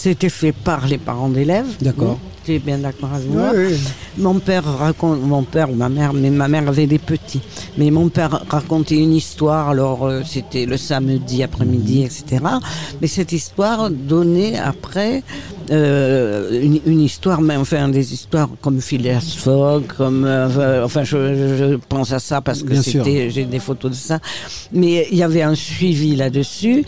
[0.00, 1.66] c'était fait par les parents d'élèves.
[1.82, 2.18] D'accord.
[2.44, 3.78] Tu es bien d'accord avec moi Oui, oui.
[4.20, 7.40] Mon père raconte, mon père ou ma mère, mais ma mère avait des petits.
[7.78, 12.44] Mais mon père racontait une histoire, alors euh, c'était le samedi après-midi, etc.
[13.00, 15.22] Mais cette histoire donnait après
[15.70, 21.76] euh, une, une histoire, mais enfin des histoires comme Phileas Fogg, comme, euh, enfin je,
[21.88, 24.18] pense à ça parce que c'était, j'ai des photos de ça.
[24.72, 26.84] Mais il y avait un suivi là-dessus,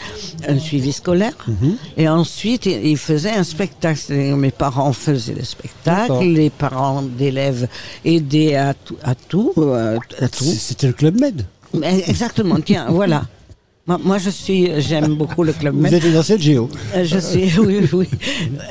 [0.48, 1.34] un suivi scolaire.
[1.46, 1.76] Mhm.
[1.96, 4.12] Et ensuite, il faisait un spectacle.
[4.12, 7.68] Mes parents faisaient le spectacle, les parents d'élèves
[8.04, 8.96] aidaient à tout.
[9.02, 10.44] À tout, euh, à tout.
[10.44, 11.44] C- C'était le Club Med.
[12.08, 13.22] Exactement, tiens, voilà.
[13.86, 15.92] Moi, je suis, j'aime beaucoup le club Vous Med.
[15.92, 16.68] êtes une ancienne géo.
[16.94, 18.08] Euh, Je suis, oui, oui.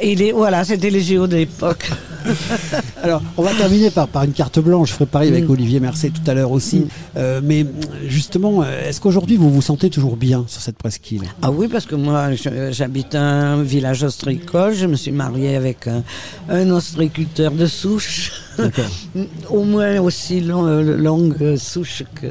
[0.02, 1.90] Il est, voilà, c'était les géos de l'époque.
[3.04, 4.90] Alors, on va terminer par, par une carte blanche.
[4.90, 5.52] Je ferai pareil avec Mm.
[5.52, 6.80] Olivier Mercet tout à l'heure aussi.
[6.80, 6.88] Mm.
[7.18, 7.66] Euh, mais
[8.08, 11.24] justement, euh, est-ce qu'aujourd'hui vous vous sentez toujours bien sur cette presqu'île?
[11.42, 14.74] Ah oui, parce que moi, je- j'habite un village ostricole.
[14.74, 16.04] Je me suis mariée avec un,
[16.50, 18.32] un ostriculteur de souche.
[19.50, 22.28] Au moins aussi long- euh, longue souche que,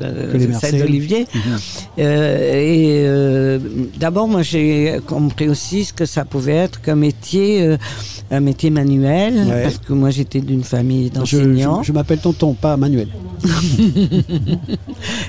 [0.61, 1.27] celle d'Olivier.
[1.99, 3.59] Euh, et euh,
[3.99, 7.77] d'abord, moi, j'ai compris aussi ce que ça pouvait être qu'un métier, euh,
[8.31, 9.63] un métier manuel, Ouais.
[9.65, 13.09] parce que moi, j'étais d'une famille d'enseignants, je- je m'appelle Tonton, pas Manuel.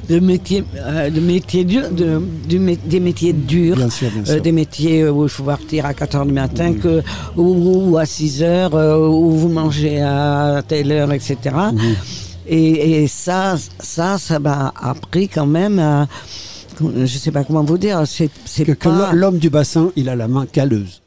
[0.10, 1.10] de métiers, euh,
[1.64, 3.78] durs, de, du des métiers durs.
[3.78, 4.42] Bien sûr, bien Euh, sûr.
[4.42, 7.02] des métiers où il faut partir à 4 heures du matin que,
[7.38, 11.38] ou, ou à 6 heures, euh, où vous mangez à telle heure, etc.
[11.74, 11.80] Mhm.
[12.48, 16.08] Et, et ça, ça, ça m'a appris quand même à.
[16.82, 18.02] Je sais pas comment vous dire.
[18.06, 18.30] C'est,
[18.66, 21.01] Que, que l'homme du bassin, il a la main calleuse.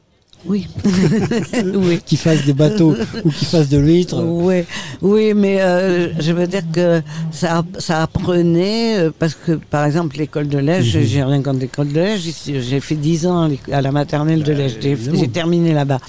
[0.46, 0.68] Oui.
[1.74, 2.00] oui.
[2.04, 4.22] Qu'il fasse des bateaux ou qu'il fasse de l'huître.
[4.22, 4.64] Oui,
[5.00, 10.16] oui, mais euh, je veux dire que ça, ça apprenait, euh, parce que par exemple
[10.16, 13.92] l'école de Lège, j'ai rien contre l'école de Lège, j'ai fait 10 ans à la
[13.92, 15.18] maternelle de Lège, j'ai évidemment.
[15.18, 16.00] j'ai terminé là-bas.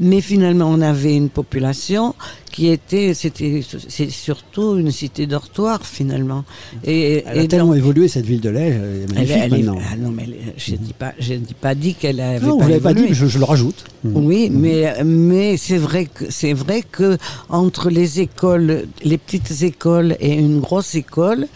[0.00, 2.14] Mais finalement on avait une population
[2.56, 6.42] qui était, c'était c'est surtout une cité dortoir finalement.
[6.84, 9.36] Et, Elle a et tellement donc- évolué cette ville de Lège, elle est elle, magnifique
[9.42, 12.56] elle est- ah non, mais je dis pas, je dis pas dit qu'elle avait non,
[12.56, 13.84] pas vous l'avez pas dit, mais je, je le rajoute.
[14.04, 17.18] Oui, mais, mais c'est vrai que c'est vrai que
[17.50, 21.48] entre les écoles, les petites écoles et une grosse école,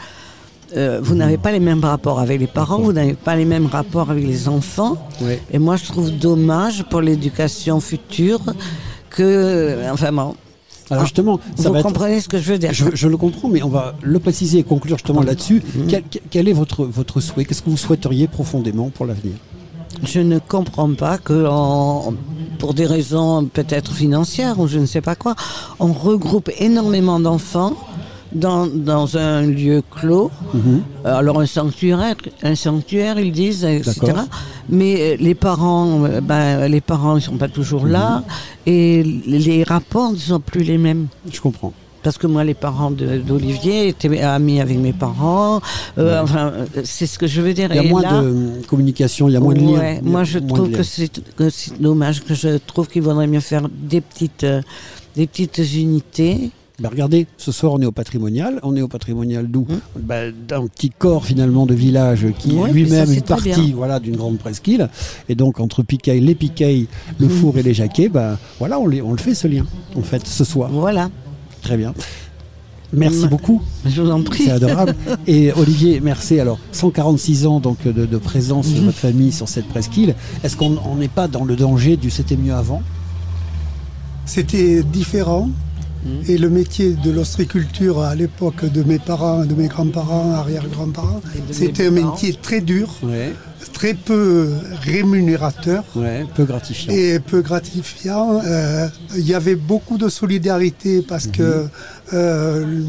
[0.76, 3.66] euh, vous n'avez pas les mêmes rapports avec les parents, vous n'avez pas les mêmes
[3.66, 4.98] rapports avec les enfants.
[5.22, 5.40] Ouais.
[5.50, 8.42] Et moi, je trouve dommage pour l'éducation future
[9.08, 10.34] que, enfin bon,
[10.90, 13.16] Alors justement, ça vous va être- comprenez ce que je veux dire Je, je le
[13.16, 15.62] comprends, mais on va le préciser et conclure justement là-dessus.
[15.74, 15.86] Mhm.
[15.88, 17.44] Quel, quel est votre, votre souhait?
[17.44, 19.34] Qu'est-ce que vous souhaiteriez profondément pour l'avenir?
[20.04, 21.46] Je ne comprends pas que,
[22.58, 25.34] pour des raisons peut-être financières ou je ne sais pas quoi,
[25.80, 27.74] on regroupe énormément d'enfants
[28.32, 30.30] dans, dans un lieu clos.
[30.54, 30.82] Mhm.
[31.06, 34.12] Euh, Alors un sanctuaire, un sanctuaire, ils disent, etc.
[34.68, 38.22] Mais euh, les parents, euh, ben, les parents, ils sont pas toujours là,
[38.66, 41.06] et les rapports ne sont plus les mêmes.
[41.32, 41.72] Je comprends.
[42.02, 45.60] Parce que moi, les parents d'Olivier étaient amis avec mes parents.
[45.98, 47.68] Euh, Enfin, c'est ce que je veux dire.
[47.70, 49.78] Il y a Et moins là- de communication, il y a moins de liens.
[49.78, 53.40] Ouais, moi, je trouve que c'est que c'est dommage, que je trouve qu'il vaudrait mieux
[53.40, 54.62] faire des petites, euh,
[55.14, 56.50] des petites unités.
[56.80, 58.58] Ben, regardez, ce soir on est au patrimonial.
[58.62, 59.80] On est au patrimonial d'où Hum.
[60.00, 63.72] Ben, D'un petit corps finalement de village qui Ouais, est lui-même une partie bien.
[63.76, 64.88] voilà, d'une grande presqu'île.
[65.28, 66.86] Et donc entre Piquet, les Piquets,
[67.18, 67.30] le Hum.
[67.32, 70.26] four et les jaquets, ben, voilà, on, les- on le fait ce lien en fait
[70.26, 70.70] ce soir.
[70.72, 71.10] Voilà,
[71.62, 71.92] Très bien.
[72.92, 73.28] Merci Hum.
[73.28, 73.62] beaucoup.
[73.86, 74.44] je vous en prie.
[74.44, 74.96] C'est adorable.
[75.26, 76.40] Et Olivier, merci.
[76.40, 80.14] Alors, 146 ans donc de, de présence de votre famille sur cette presqu'île.
[80.42, 82.82] Est-ce qu'on on n'est pas dans le danger du c'était mieux avant?
[84.24, 85.50] C'était différent.
[86.28, 91.86] Et le métier de l'ostriculture à l'époque de mes parents, de mes grands-parents, arrière-grands-parents, c'était
[91.88, 93.32] un métier très dur, Ouais.
[93.74, 94.48] très peu
[94.82, 96.92] rémunérateur Ouais, peu gratifiant.
[96.92, 98.40] et peu gratifiant.
[98.44, 101.66] Euh, Il y avait beaucoup de solidarité parce que
[102.12, 102.82] euh,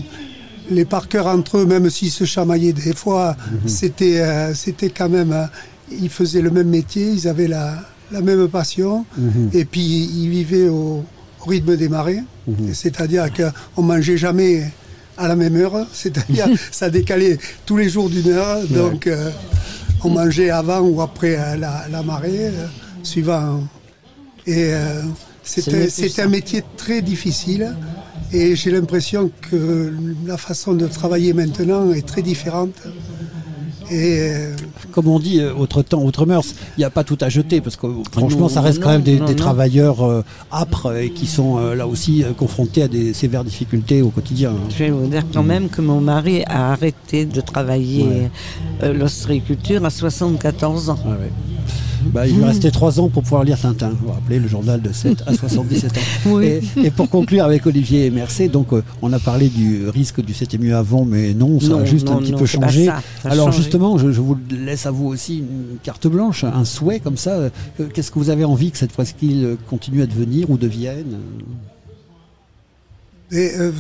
[0.70, 5.36] les parkers entre eux, même s'ils se chamaillaient des fois, c'était euh, c'était quand même.
[5.92, 7.76] ils faisaient le même métier, ils avaient la,
[8.12, 9.06] la même passion,
[9.54, 9.82] et puis
[10.22, 11.04] ils vivaient au,
[11.46, 12.24] au rythme des marées.
[12.74, 14.72] C'est-à-dire qu'on mangeait jamais
[15.18, 19.30] à la même heure, c'est-à-dire ça décalait tous les jours d'une heure, donc euh,
[20.04, 22.66] on mangeait avant ou après euh, la, la marée, euh,
[23.04, 23.64] suivant.
[24.48, 24.72] Et
[25.44, 27.76] C'est un métier très difficile.
[28.34, 29.94] Et j'ai l'impression que
[30.26, 32.74] la façon de travailler maintenant est très différente.
[33.92, 34.56] Et euh,
[34.94, 37.60] Comme on dit, euh, autre temps, autre mœurs, il n'y a pas tout à jeter
[37.60, 39.38] parce que franchement, Non, ça reste quand même des, non, des non.
[39.38, 44.02] travailleurs euh, âpres et qui sont euh, là aussi euh, confrontés à des sévères difficultés
[44.02, 44.52] au quotidien.
[44.52, 44.70] hein.
[44.70, 48.32] Je vais vous dire quand même que mon mari a arrêté de travailler Ouais.
[48.84, 51.00] euh, l'ostréiculture à 74 ans.
[51.06, 51.30] Ouais.
[52.14, 53.90] Bah, il lui restait trois ans pour pouvoir lire Tintin.
[53.90, 56.02] Vous vous rappelez le journal de 7 à 77 ans.
[56.28, 56.46] Oui.
[56.46, 60.22] Et, et pour conclure avec Olivier et Mercé, donc euh, on a parlé du risque
[60.24, 62.86] du c'était mieux avant, mais non, ça a juste non, un petit non, peu changé.
[62.86, 63.64] ça, ça a Alors changé.
[63.64, 67.32] justement, je, je vous laisse à vous aussi une carte blanche, un souhait comme ça.
[67.32, 67.50] Euh,
[67.94, 71.18] Qu'est-ce que vous avez envie que cette presqu'île continue à devenir ou devienne?
[73.32, 73.72] Et euh,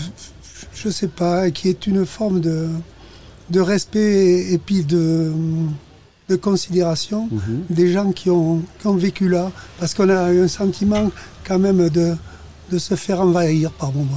[0.73, 2.67] je sais pas, qui est une forme de,
[3.49, 5.31] de respect et puis de,
[6.31, 7.63] de considération Mhm.
[7.69, 9.51] des gens qui ont, qui ont vécu là.
[9.79, 11.05] Parce qu'on a un sentiment
[11.47, 12.07] quand même de,
[12.71, 14.07] de se faire envahir par moments.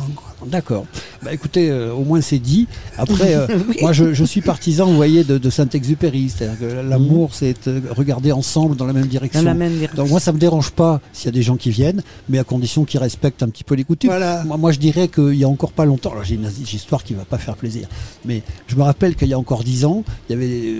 [0.47, 0.87] D'accord.
[1.23, 2.69] Bah écoutez, euh, au moins c'est dit.
[2.99, 3.47] Après, euh,
[3.81, 6.31] moi je, je suis partisan, vous voyez, de, de Saint-Exupéry.
[6.31, 9.41] C'est-à-dire que l'amour, c'est euh, regarder ensemble dans la même direction.
[9.41, 9.97] Dans la même direction.
[10.03, 12.45] Donc moi, ça me dérange pas s'il y a des gens qui viennent, mais à
[12.45, 14.11] condition qu'ils respectent un petit peu les coutumes.
[14.11, 14.45] Voilà.
[14.45, 17.15] Moi, moi, je dirais qu'il y a encore pas longtemps, alors j'ai une histoire qui
[17.15, 17.89] va pas faire plaisir,
[18.25, 20.75] mais je me rappelle qu'il y a encore dix ans, il y avait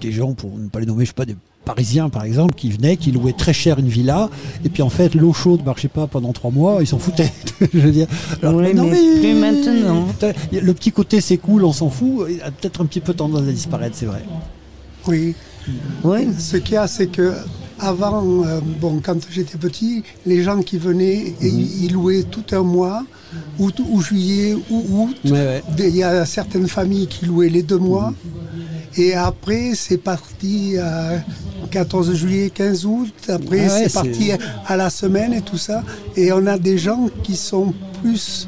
[0.00, 2.70] des gens, pour ne pas les nommer, je sais pas, des Parisiens par exemple, qui
[2.70, 4.28] venaient, qui louaient très cher une villa,
[4.64, 7.32] et puis en fait l'eau chaude marchait pas pendant trois mois, ils s'en foutaient.
[7.60, 8.06] je veux dire.
[8.42, 10.06] Alors, Oui, non, mais plus maintenant.
[10.52, 13.40] Le petit côté c'est cool, on s'en fout, il a peut-être un petit peu tendance
[13.48, 14.22] à disparaître, c'est vrai.
[15.06, 15.34] Oui.
[16.04, 16.28] Oui.
[16.38, 17.32] Ce qu'il y a, c'est que
[17.78, 22.44] avant, euh, bon, quand j'étais petit, les gens qui venaient, et ils ils louaient tout
[22.52, 23.04] un mois,
[23.58, 25.16] août ou juillet ou août.
[25.24, 25.62] Ouais, ouais.
[25.76, 28.12] Des- Il y a certaines familles qui louaient les deux mois.
[28.96, 31.22] Et après, c'est parti à
[31.72, 33.12] 14 juillet, 15 août.
[33.28, 34.30] Après, Ah ouais, c'est parti
[34.66, 35.82] à la semaine et tout ça.
[36.16, 38.46] Et on a des gens qui sont plus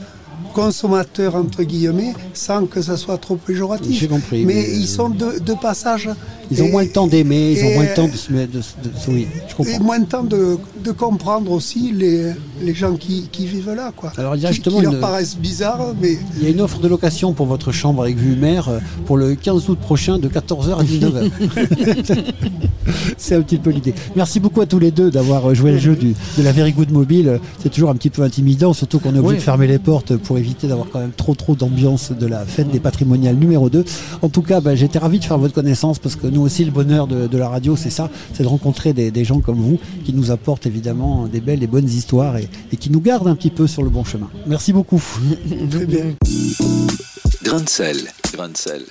[0.53, 3.99] consommateurs, entre guillemets, sans que ça soit trop péjoratif.
[3.99, 6.09] J'ai compris, Mais, mais, ils sont de, de passage.
[6.51, 8.33] Ils ont Et- moins le temps d'aimer, ils ont et, moins le temps de se
[8.33, 8.53] mettre.
[8.53, 8.63] De, de-
[9.09, 9.85] oui, je et comprends.
[9.85, 13.93] moins de temps de, de comprendre aussi les, les gens qui, qui vivent là.
[13.97, 14.13] Quoi.
[14.17, 16.51] Alors, il y a qui, justement qui leur une- paraissent bizarres, mais Il y a
[16.51, 19.79] une offre de location pour votre chambre avec vue mer euh, pour le 15 août
[19.79, 21.31] prochain de 14h à 19h.
[23.17, 23.95] C'est un petit peu l'idée.
[24.17, 26.73] Merci beaucoup à tous les deux d'avoir euh, joué le jeu du- de la Very
[26.73, 27.41] Good Mobile.
[27.63, 29.37] C'est toujours un petit peu intimidant, surtout qu'on est obligé Oui.
[29.37, 32.71] de fermer les portes pour éviter d'avoir quand même trop trop d'ambiance de la fête
[32.71, 33.85] des patrimoniales numéro 2.
[34.23, 36.71] En tout cas, bah, j'étais ravi de faire votre connaissance parce que nous aussi, le
[36.71, 39.79] bonheur de, de la radio, c'est ça, c'est de rencontrer des, des gens comme vous
[40.05, 43.37] qui nous apportent évidemment des belles et bonnes histoires et, et qui nous gardent un
[43.37, 44.29] petit peu sur le bon chemin.
[44.47, 45.03] Merci beaucoup.
[45.71, 46.07] très bien.
[47.45, 47.97] Grain de sel.
[48.33, 48.83] Grain de sel.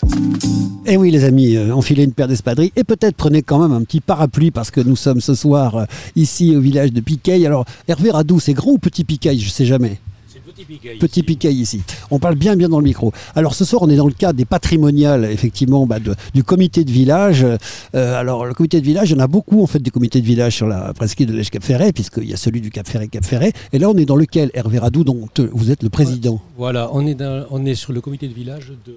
[0.85, 3.83] Eh oui les amis, euh, enfilez une paire d'espadrilles et peut-être prenez quand même un
[3.83, 7.45] petit parapluie parce que nous sommes ce soir euh, ici au village de Piquet.
[7.45, 9.37] Alors Hervé Radou, c'est grand ou petit Piquet?
[9.37, 9.99] Je sais jamais.
[10.99, 11.81] Petit Piquet ici.
[12.11, 13.11] On parle bien bien dans le micro.
[13.35, 16.83] Alors ce soir, on est dans le cadre des patrimoniales, effectivement, bah, de- du comité
[16.83, 17.43] de village.
[17.43, 20.21] Euh, alors le comité de village, il y en a beaucoup en fait des comités
[20.21, 23.07] de village sur la presqu'île de l'Èche-Cap Ferret, puisqu'il y a celui du Cap Ferret
[23.07, 23.53] Cap Ferret.
[23.71, 26.39] Et là, on est dans lequel Hervé Radou, dont vous êtes le président?
[26.57, 28.95] Voilà, on est, dans- on est sur le comité de village de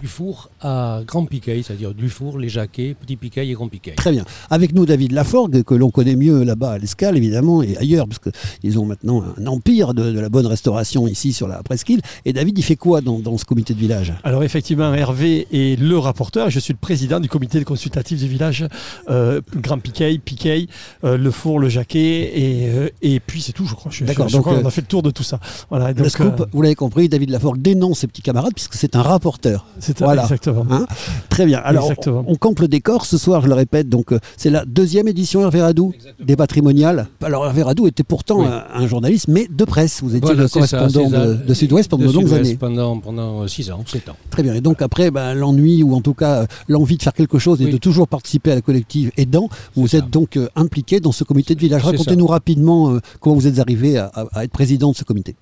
[0.00, 3.92] Dufour à Grand Piquet, c'est-à-dire Dufour, Les Jacquets, Petit Piquet et Grand Piquet.
[3.96, 4.24] Très bien.
[4.50, 8.20] Avec nous, David Laforgue, que l'on connaît mieux là-bas à l'Escale, évidemment, et ailleurs, parce
[8.20, 12.00] qu'ils ont maintenant un empire de, de la bonne restauration ici sur la presqu'île.
[12.24, 14.12] Et David, il fait quoi dans, dans ce comité de village?
[14.24, 16.50] Alors effectivement, Hervé est le rapporteur.
[16.50, 18.66] Je suis le président du comité consultatif du village
[19.10, 20.66] euh, Grand Piquet, Piquet,
[21.04, 23.90] euh, Le Four, Le Jacquet, et, euh, et puis c'est tout, je crois.
[24.02, 25.40] D'accord, donc, crois euh, qu'on a fait le tour de tout ça.
[25.70, 28.74] Voilà, Le donc, scoop, euh, vous l'avez compris, David Laforgue dénonce ses petits camarades, puisque
[28.74, 29.66] c'est un rapporteur.
[29.98, 30.22] C'est voilà.
[30.22, 30.66] exactement.
[30.70, 30.86] Hein
[31.28, 31.58] Très bien.
[31.64, 32.24] Alors, Exactement.
[32.26, 33.88] on, campe le décor ce soir, je le répète.
[33.88, 37.06] Donc, euh, c'est la deuxième édition Hervé Radou des patrimoniales.
[37.22, 38.46] Alors, Hervé Radou était pourtant Oui.
[38.46, 40.00] un, un journaliste, mais de presse.
[40.02, 41.26] Vous étiez Voilà, le correspondant ça.
[41.26, 42.56] de, de Sud-Ouest pendant De longues années.
[42.56, 44.16] Pendant, pendant 6 ans, 7 ans.
[44.30, 44.54] Très bien.
[44.54, 47.60] Et donc après, ben, l'ennui ou en tout cas euh, l'envie de faire quelque chose
[47.62, 47.72] et Oui.
[47.72, 50.08] de toujours participer à la collective aidant, vous êtes ça.
[50.10, 51.82] donc euh, impliqué dans ce comité de village.
[51.84, 55.36] Racontez-nous rapidement euh, comment vous êtes arrivé à, à- à être président de ce comité.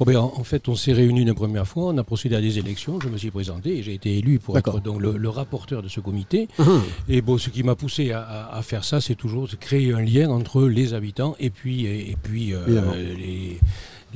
[0.00, 2.40] Oh ben, en, en fait, on s'est réunis une première fois, on a procédé à
[2.40, 5.28] des élections, je me suis présenté et j'ai été élu pour être donc, le, le
[5.28, 6.46] rapporteur de ce comité.
[6.60, 6.82] Hum.
[7.08, 9.92] Et bon, ce qui m'a poussé à, à- à faire ça, c'est toujours de créer
[9.92, 12.64] un lien entre les habitants et puis, et, et puis euh,
[13.16, 13.58] les-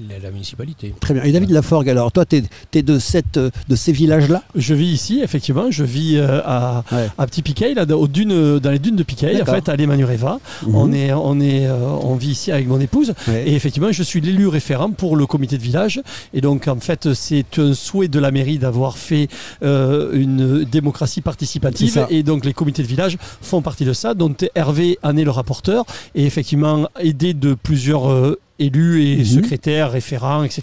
[0.08, 0.94] la, la municipalité.
[1.00, 1.22] Très bien.
[1.22, 2.42] Et David Laforgue, alors toi, tu
[2.74, 4.42] es, de, cette, de ces villages-là?
[4.54, 5.70] Je vis ici, effectivement.
[5.70, 7.08] Je vis euh, à, Ouais.
[7.18, 10.40] à Petit Piquet, là, aux dunes, dans les dunes de Piquet, en fait, à Lémanureva.
[10.66, 10.74] Mhm.
[10.74, 13.12] On, est, on, est, euh, on vit ici avec mon épouse.
[13.28, 13.44] Ouais.
[13.48, 16.00] Et effectivement, je suis l'élu référent pour le comité de village.
[16.34, 19.28] Et donc, en fait, c'est un souhait de la mairie d'avoir fait
[19.62, 22.06] euh, une démocratie participative.
[22.10, 24.14] Et donc, les comités de village font partie de ça.
[24.14, 25.84] Donc, Hervé en est le rapporteur.
[26.14, 28.36] Et effectivement, aidé de plusieurs.
[28.64, 29.24] Élus et Mhm.
[29.24, 30.62] secrétaires, référents, etc.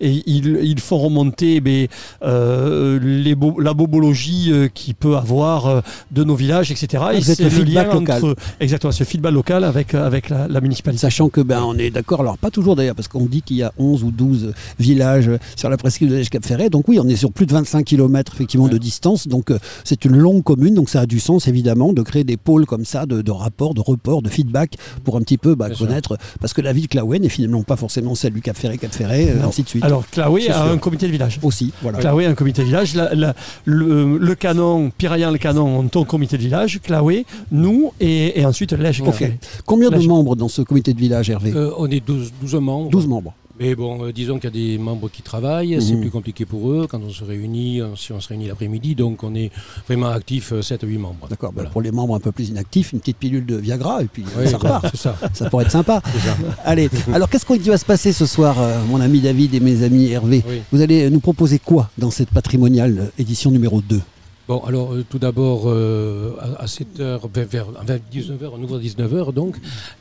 [0.00, 1.86] Et ils, ils font remonter ben,
[2.22, 6.86] euh, les bo- la bobologie euh, qu'il peut avoir euh, de nos villages, etc.
[7.12, 8.24] et Ah, c'est le feedback lien local.
[8.24, 11.00] entre exactement ce feedback local avec, avec la, la municipalité.
[11.00, 13.62] Sachant que ben on est d'accord, alors pas toujours d'ailleurs, parce qu'on dit qu'il y
[13.62, 16.70] a 11 ou 12 villages sur la presqu'île de Cap Ferret.
[16.70, 19.28] Donc oui, on est sur plus de 25 km effectivement de distance.
[19.28, 19.52] Donc
[19.84, 22.84] c'est une longue commune, donc ça a du sens évidemment de créer des pôles comme
[22.84, 25.86] ça, de, de rapports, de reports, de feedback pour un petit peu bah, sûr.
[25.86, 26.16] connaître.
[26.40, 29.28] Parce que la ville de Claouen finalement pas forcément celle du Cap Ferret, Cap Ferret,
[29.30, 29.48] euh, Non.
[29.48, 29.84] ainsi de suite.
[29.84, 30.62] Alors, Claoué a sûr.
[30.72, 31.38] un comité de village.
[31.42, 31.98] aussi, voilà.
[31.98, 32.94] Claoué a un comité de village.
[32.94, 33.34] La- la-
[33.64, 36.80] le, le canon, Piraillan le canon ont un comité de village.
[36.82, 39.06] Claoué, nous et, et ensuite l'Èche Ok.
[39.06, 39.38] Café.
[39.64, 41.52] Combien de membres dans ce comité de village, Hervé?
[41.54, 42.90] Euh, on est 12, 12 membres.
[42.90, 43.34] 12 membres.
[43.58, 46.00] Mais bon, euh, disons qu'il y a des membres qui travaillent, c'est Mhm.
[46.02, 49.22] plus compliqué pour eux quand on se réunit, euh, si on se réunit l'après-midi, donc
[49.22, 49.50] on est
[49.88, 51.26] vraiment actif 7 à 8 membres.
[51.30, 51.52] D'accord.
[51.52, 51.70] bah, Voilà.
[51.70, 54.42] pour les membres un peu plus inactifs, une petite pilule de Viagra et puis euh,
[54.44, 54.94] Oui, ça repart.
[54.94, 55.16] ça.
[55.32, 56.02] Ça pourrait être sympa.
[56.04, 56.36] ça.
[56.64, 59.82] Allez, alors qu'est-ce qui va se passer ce soir, euh, mon ami David et mes
[59.82, 60.44] amis Hervé?
[60.46, 60.60] Oui.
[60.70, 64.00] Vous allez nous proposer quoi dans cette patrimoniale euh, édition numéro 2
[64.48, 68.76] Bon, alors euh, tout d'abord, euh, à, à 7h, vers, vers, vers 19h, on ouvre
[68.76, 69.56] à 19h donc.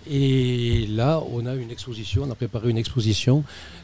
[0.08, 3.44] Et là, on a une exposition, on a préparé une exposition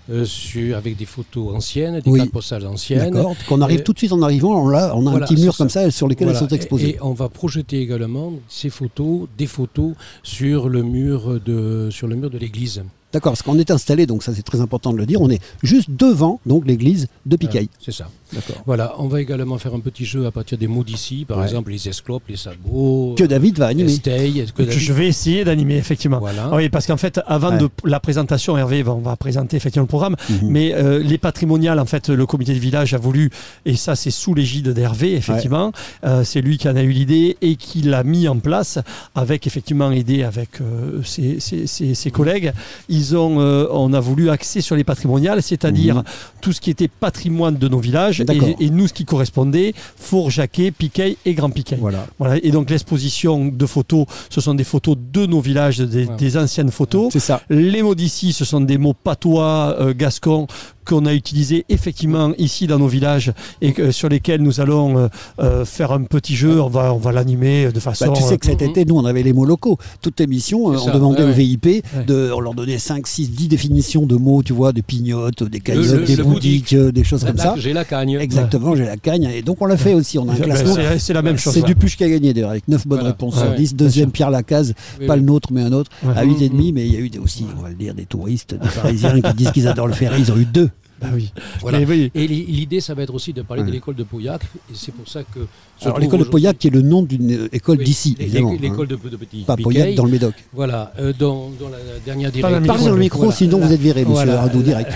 [0.09, 2.19] euh, sur, avec des photos anciennes, des Oui.
[2.19, 3.11] cartes postales anciennes.
[3.11, 5.41] D'accord Qu'on arrive tout de suite en arrivant, on a, on a voilà, un petit
[5.41, 5.83] mur comme ça.
[5.83, 6.39] ça sur lesquels Voilà.
[6.41, 6.89] elles sont exposées.
[6.95, 12.15] Et, on va projeter également ces photos, des photos sur le mur de, sur le
[12.15, 12.83] mur de l'église.
[13.13, 15.41] D'accord, parce qu'on est installé, donc ça c'est très important de le dire, on est
[15.63, 17.67] juste devant donc l'église de Picaille.
[17.81, 18.07] C'est ça.
[18.31, 18.63] D'accord.
[18.65, 21.43] Voilà, on va également faire un petit jeu à partir des mots d'ici, par Ouais.
[21.43, 23.89] exemple les esclopes, les sabots, Que David va les animer.
[23.97, 26.19] steils, que David- Je vais essayer d'animer, effectivement.
[26.19, 26.47] Voilà.
[26.53, 27.57] Ah Oui, parce qu'en fait, avant Ouais.
[27.57, 30.15] de la présentation, Hervé, va- on va présenter effectivement le programme.
[30.29, 30.37] Mhm.
[30.55, 33.29] Mais euh, les patrimoniales, en fait, le comité de village a voulu,
[33.65, 35.71] et ça c'est sous l'égide d'Hervé, effectivement,
[36.05, 38.79] euh, c'est lui qui en a eu l'idée et qui l'a mis en place
[39.15, 42.51] avec effectivement aidé avec euh, ses, ses- ses- ses collègues.
[42.89, 43.37] Ils ont,
[43.83, 46.03] on a voulu axer sur les patrimoniales, c'est-à-dire Mhm.
[46.41, 50.31] tout ce qui était patrimoine de nos villages et, et nous ce qui correspondait, Four,
[50.31, 51.77] Jacquet, Piquet et Grand Piquet.
[51.79, 52.07] Voilà.
[52.19, 56.15] Voilà, et donc l'exposition de photos, ce sont des photos de nos villages, des, Ouais.
[56.17, 57.09] des anciennes photos.
[57.13, 57.41] C'est ça.
[57.49, 60.47] Les mots d'ici, ce sont des mots patois, euh, gascons,
[60.85, 65.07] qu'on a utilisés effectivement ici dans nos villages et que- sur lesquels nous allons euh,
[65.39, 66.61] euh, faire un petit jeu.
[66.61, 68.07] On va, on va l'animer de façon.
[68.07, 68.69] Bah, tu sais que cet Mhm.
[68.69, 69.77] été, nous, on avait les mots locaux.
[70.01, 71.33] Toute émission, euh, C'est on ça, demandait ouais, au ouais.
[71.33, 75.43] VIP, de, on leur donnait 5, 6, 10 définitions de mots, tu vois, des pignottes,
[75.43, 77.55] des cagnottes, le- des boudiques, euh, des choses comme ça.
[77.57, 78.17] J'ai la cagne.
[78.19, 79.23] Exactement, j'ai la cagne.
[79.33, 80.17] Et donc, on l'a fait aussi.
[80.17, 80.75] On a un classement.
[80.97, 81.53] c'est- la même chose.
[81.53, 83.09] C'est Dupuche qui a gagné d'ailleurs, avec 9 bonnes Voilà.
[83.13, 83.55] réponses sur ouais.
[83.55, 83.75] 10.
[83.75, 85.19] Deuxième, Pierre Lacaze, Oui, pas oui.
[85.19, 86.71] le nôtre, mais un autre, à 8,5.
[86.73, 89.33] Mais il y a eu aussi, on va le dire, des touristes, des Parisiens qui
[89.33, 90.21] disent qu'ils adorent le ferry.
[90.21, 90.69] Ils ont eu deux.
[91.01, 91.31] Bah oui.
[91.61, 91.79] Voilà.
[91.79, 92.11] Mais oui.
[92.13, 93.67] Et l'i- l'idée, ça va être aussi de parler Ouais.
[93.69, 94.41] de l'école de Pauillac.
[94.71, 95.39] Et c'est pour ça que.
[95.83, 98.53] Alors, l'école de Pauillac, qui est le nom d'une euh, école Oui, d'ici, évidemment.
[98.61, 98.97] L'école hein.
[99.03, 100.35] de, de Petit Pas Pauillac dans le Médoc.
[100.53, 103.33] Voilà, euh, dans, dans la dernière la Parlez dans le micro, Voilà.
[103.35, 104.41] sinon vous êtes viré, monsieur Voilà.
[104.41, 104.91] Radou, direct.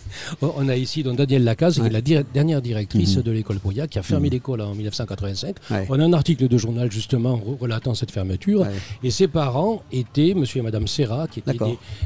[0.40, 3.22] On a ici donc Daniel Lacaze, qui est la dernière directrice Mhm.
[3.22, 4.32] de l'école Pauillac, qui a fermé Mhm.
[4.32, 5.56] l'école en 1985.
[5.70, 5.86] Ouais.
[5.90, 8.60] On a un article de journal justement re- relatant cette fermeture.
[8.62, 8.68] Ouais.
[9.04, 11.58] Et ses parents étaient monsieur et madame Serra, qui étaient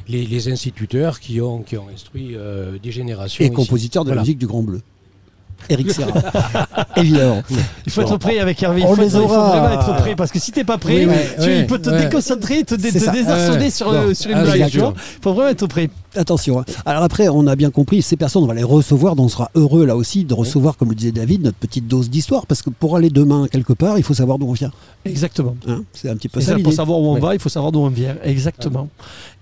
[0.08, 3.43] les instituteurs qui ont, qui ont instruit euh, des générations.
[3.44, 4.80] Et compositeur de la musique du Grand Bleu.
[5.68, 6.12] Eric Serra.
[6.96, 7.42] Évidemment.
[7.86, 8.80] Il faut être prêt avec Hervé.
[8.82, 11.28] Il On faut, les vraiment être prêt parce que si t'es pas prêt, Oui, ouais,
[11.36, 12.00] tu- ouais, il peut te ouais.
[12.04, 13.92] déconcentrer, te, dé- désarçonner sur, Bon.
[13.94, 14.70] euh, sur une Ah, blague.
[14.74, 15.90] Il faut vraiment être prêt.
[16.16, 16.60] Attention.
[16.60, 16.64] hein.
[16.86, 19.50] Alors après, on a bien compris, ces personnes, on va les recevoir, donc on sera
[19.56, 22.70] heureux là aussi de recevoir, comme le disait David, notre petite dose d'histoire, parce que
[22.70, 24.70] pour aller demain quelque part, il faut savoir d'où on vient.
[25.04, 25.56] Exactement.
[25.66, 25.82] hein.
[25.92, 27.88] C'est un petit peu ça pour savoir où on va, il faut savoir d'où on
[27.88, 28.14] vient.
[28.22, 28.88] Exactement.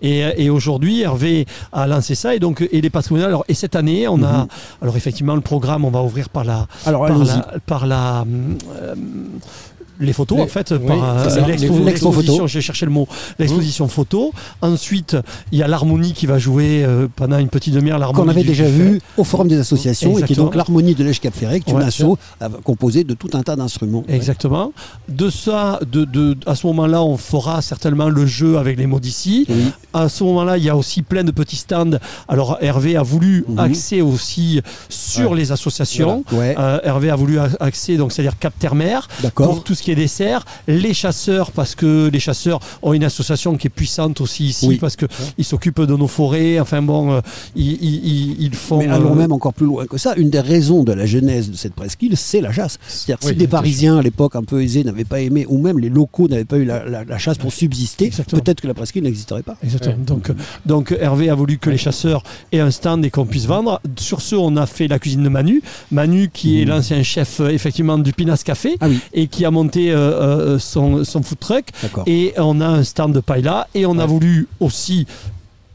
[0.00, 2.34] Et, et aujourd'hui, Hervé a lancé ça.
[2.34, 3.28] Et donc, et les patrimoniales.
[3.28, 4.38] Alors, et cette année, on a.
[4.44, 4.46] Mhm.
[4.80, 6.66] Alors, effectivement, le programme, on va ouvrir par la.
[6.86, 8.24] Alors Par la, par la,
[8.80, 8.94] euh,
[10.00, 11.46] les photos Les- en fait, oui, par euh,
[11.84, 13.06] l'exposition, j'ai cherché le mot,
[13.38, 14.32] l'exposition photo.
[14.60, 15.16] Ensuite,
[15.52, 18.24] il y a l'harmonie qui va jouer euh, pendant une petite demi-heure l'harmonie.
[18.24, 21.20] Qu'on avait déjà vu au Forum des associations et qui est donc l'harmonie de l'Èche
[21.20, 21.84] Cap Ferret, qui est une Ouais.
[21.86, 22.02] asso
[22.42, 24.04] euh, composée de tout un tas d'instruments.
[24.08, 24.72] Exactement.
[25.08, 29.00] De ça, de, de- à ce moment-là, on fera certainement le jeu avec les mots
[29.00, 29.46] d'ici.
[29.48, 29.56] Oui.
[29.92, 31.98] À ce moment-là, il y a aussi plein de petits stands.
[32.28, 33.58] Alors Hervé a voulu Mhm.
[33.58, 36.24] axer aussi sur les associations.
[36.32, 40.44] Euh, Hervé a voulu axer, donc c'est-à-dire Cap Terre-Mer, pour tout ce qui est dessert.
[40.66, 44.78] Les chasseurs, parce que les chasseurs ont une association qui est puissante aussi ici, Oui.
[44.80, 46.58] parce qu'ils s'occupent de nos forêts.
[46.60, 47.20] Enfin bon, euh,
[47.56, 48.78] ils, ils- ils- ils font.
[48.78, 50.14] Mais allons euh, même encore plus loin que ça.
[50.16, 52.78] Une des raisons de la genèse de cette presqu'île, c'est la chasse.
[52.88, 55.58] C'est-à-dire que Oui, si des Parisiens à l'époque un peu aisés n'avaient pas aimé, ou
[55.58, 58.40] même les locaux n'avaient pas eu la, la- la chasse pour subsister, Exactement.
[58.42, 59.56] peut-être que la presqu'île n'existerait pas.
[59.62, 59.94] Exactement.
[59.96, 60.04] Ouais.
[60.06, 60.30] Donc,
[60.66, 62.22] donc Hervé a voulu que les chasseurs
[62.52, 63.80] aient un stand et qu'on puisse vendre.
[63.98, 65.62] Sur ce, on a fait la cuisine de Manu.
[65.90, 69.50] Manu, qui est l'ancien chef euh, effectivement du Pinas Café Ah oui, et qui a
[69.50, 71.64] monté euh, euh, son, son food truck.
[72.06, 73.68] Et on a un stand de paella.
[73.74, 75.06] Et on a voulu aussi,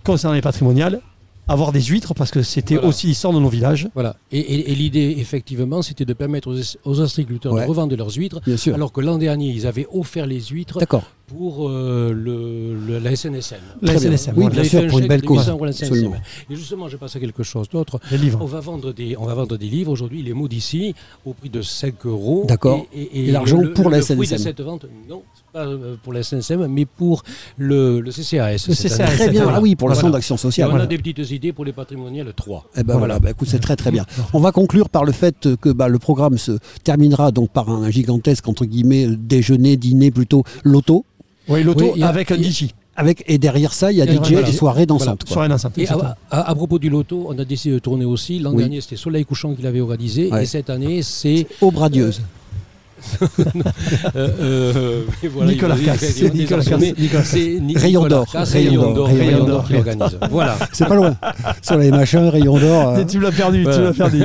[0.03, 1.01] concernant les patrimoniales,
[1.49, 2.89] avoir des huîtres parce que c'était Voilà.
[2.89, 3.87] aussi l'histoire de nos villages.
[3.93, 4.17] Voilà.
[4.33, 7.63] Et, et- et l'idée, effectivement, c'était de permettre aux, Ouais.
[7.63, 8.75] de revendre leurs huîtres, Bien sûr.
[8.75, 11.03] alors que l'an dernier, ils avaient offert les huîtres D'accord.
[11.27, 13.57] Pour euh, le, le- la SNSM.
[13.81, 13.97] La.
[13.99, 14.61] SNSM, Oui, voilà.
[14.61, 15.39] bien sûr, pour une belle de cause.
[15.39, 15.87] 800 euros à la SNSM.
[15.93, 16.15] Absolument.
[16.49, 17.99] Et justement, j'ai passé à quelque chose d'autre.
[18.11, 18.39] Les livres.
[18.41, 21.49] On va vendre des, on va vendre des livres aujourd'hui, les mots d'ici, au prix
[21.49, 22.45] de 5 euros.
[22.47, 22.85] D'accord.
[22.93, 24.37] Et, Et l'argent le- pour le la fruit de SNSM.
[24.37, 25.21] cette vente, non,
[25.51, 27.23] pas euh, pour la SNSM, mais pour
[27.57, 28.65] le, le CCAS.
[28.69, 28.97] Le CCAS.
[29.17, 29.47] Très bien.
[29.49, 30.11] Ah oui, pour le Voilà.
[30.11, 30.67] d'action Et sociale.
[30.67, 30.85] on Voilà.
[30.85, 32.69] a des petites idées pour les patrimoniales 3.
[32.77, 34.05] Eh ben voilà, bah écoute, c'est très très bien.
[34.33, 36.53] On va conclure par le fait que bah, le programme se
[36.85, 41.05] terminera donc par un gigantesque entre guillemets déjeuner, dîner plutôt loto.
[41.49, 42.67] Oui, l'auto Oui, avec un DJ.
[42.95, 44.49] Avec, et derrière ça, il y a DJ voilà.
[44.49, 45.23] et soirées dansantes.
[45.23, 45.33] quoi.
[45.33, 45.77] Soirée dansante.
[45.77, 46.13] Et à, exactement.
[46.31, 48.39] à- à propos du loto, on a décidé de tourner aussi.
[48.39, 48.57] L'an Oui.
[48.57, 50.31] dernier, c'était Soleil Couchant qui l'avait organisé.
[50.31, 50.43] Ouais.
[50.43, 51.45] Et cette année, c'est.
[51.61, 52.21] Aube radieuse.
[54.15, 55.01] Euh, euh,
[55.33, 56.21] voilà, Nicolas Casse.
[56.33, 56.63] Nicolas.
[56.63, 56.79] Casse.
[56.81, 57.29] Nicolas Casse.
[57.29, 58.31] C'est Ni- Rayon Nicolas d'or.
[58.31, 59.07] Casse, Rayon Rayon d'or.
[59.07, 59.65] Rayon Rayon d'or.
[59.67, 60.17] qui organise.
[60.31, 60.57] Voilà.
[60.73, 61.15] C'est pas loin.
[61.61, 62.89] Sur les machins, rayons d'or.
[62.97, 63.03] euh.
[63.07, 63.81] Tu l'as perdu, tu Voilà.
[63.83, 64.23] l'as perdu.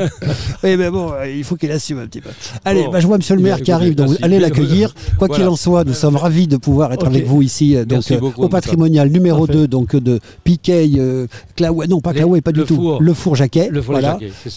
[0.65, 2.31] Oui, mais bon, euh, il faut qu'il assume un petit peu.
[2.65, 2.91] Allez, Bon.
[2.91, 4.25] bah, je vois Monsieur le maire qui arrive, donc merci.
[4.25, 4.95] allez l'accueillir.
[5.19, 5.45] Quoi Voilà.
[5.45, 8.19] qu'il en soit, nous sommes ravis de pouvoir être avec vous ici, euh, donc euh,
[8.19, 9.61] beaucoup, au patrimonial numéro Parfait.
[9.63, 10.91] 2 donc de Piquet,
[11.57, 13.71] Claouet, non pas Claouet, pas du tout, le four Jacquet.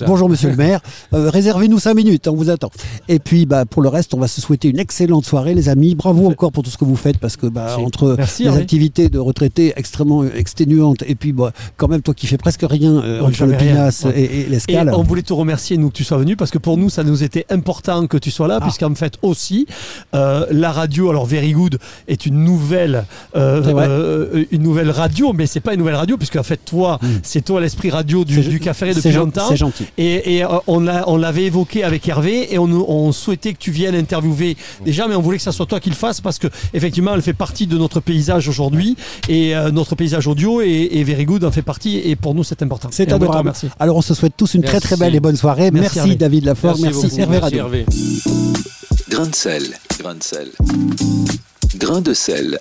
[0.07, 0.79] Bonjour Monsieur le maire,
[1.11, 2.71] réservez-nous 5 minutes, on vous attend.
[3.07, 5.95] Et puis bah, pour le reste, on va se souhaiter une excellente soirée les amis.
[5.95, 9.09] Bravo encore pour tout ce que vous faites parce que bah, entre Merci, les activités
[9.09, 12.93] de retraités extrêmement euh, exténuantes et puis bah, quand même toi qui fais presque rien
[13.03, 13.55] euh, entre le.
[13.57, 14.19] Pinas Ouais.
[14.21, 14.91] et, et l'escale.
[14.95, 17.23] on voulait te remercier, nous, que tu sois venu, parce que pour nous, ça nous
[17.23, 18.63] était important que tu sois là, Ah.
[18.63, 19.65] puisqu'en fait aussi,
[20.13, 25.59] euh, la radio, alors Very Good, est une nouvelle, euh, une nouvelle radio, mais c'est
[25.59, 27.07] pas une nouvelle radio, puisque en fait, toi, Mm.
[27.23, 29.47] c'est toi l'esprit radio du, du Café depuis longtemps.
[29.49, 29.85] C'est gentil.
[29.97, 33.71] Et, et, on l'a- on l'avait évoqué avec Hervé et on, on souhaitait que tu
[33.71, 36.47] viennes interviewer déjà, mais on voulait que ça soit toi qui le fasses parce que
[36.73, 38.95] effectivement, elle fait partie de notre paysage aujourd'hui
[39.29, 42.43] et euh, notre paysage audio et, et Very Good en fait partie et pour nous
[42.43, 42.89] c'est important.
[42.91, 43.39] C'est adorable.
[43.39, 43.69] remercier.
[43.79, 44.99] Alors on se souhaite tous une très très Merci.
[44.99, 45.71] belle et bonne soirée.
[45.71, 46.15] Merci, Merci, Hervé.
[46.15, 47.05] David Lafort, merci.
[47.05, 47.59] Hervé Merci Radio.
[47.59, 47.85] Hervé.
[49.09, 49.63] Grain de sel.
[49.99, 50.49] Grain de sel.
[51.77, 52.59] Grain de sel.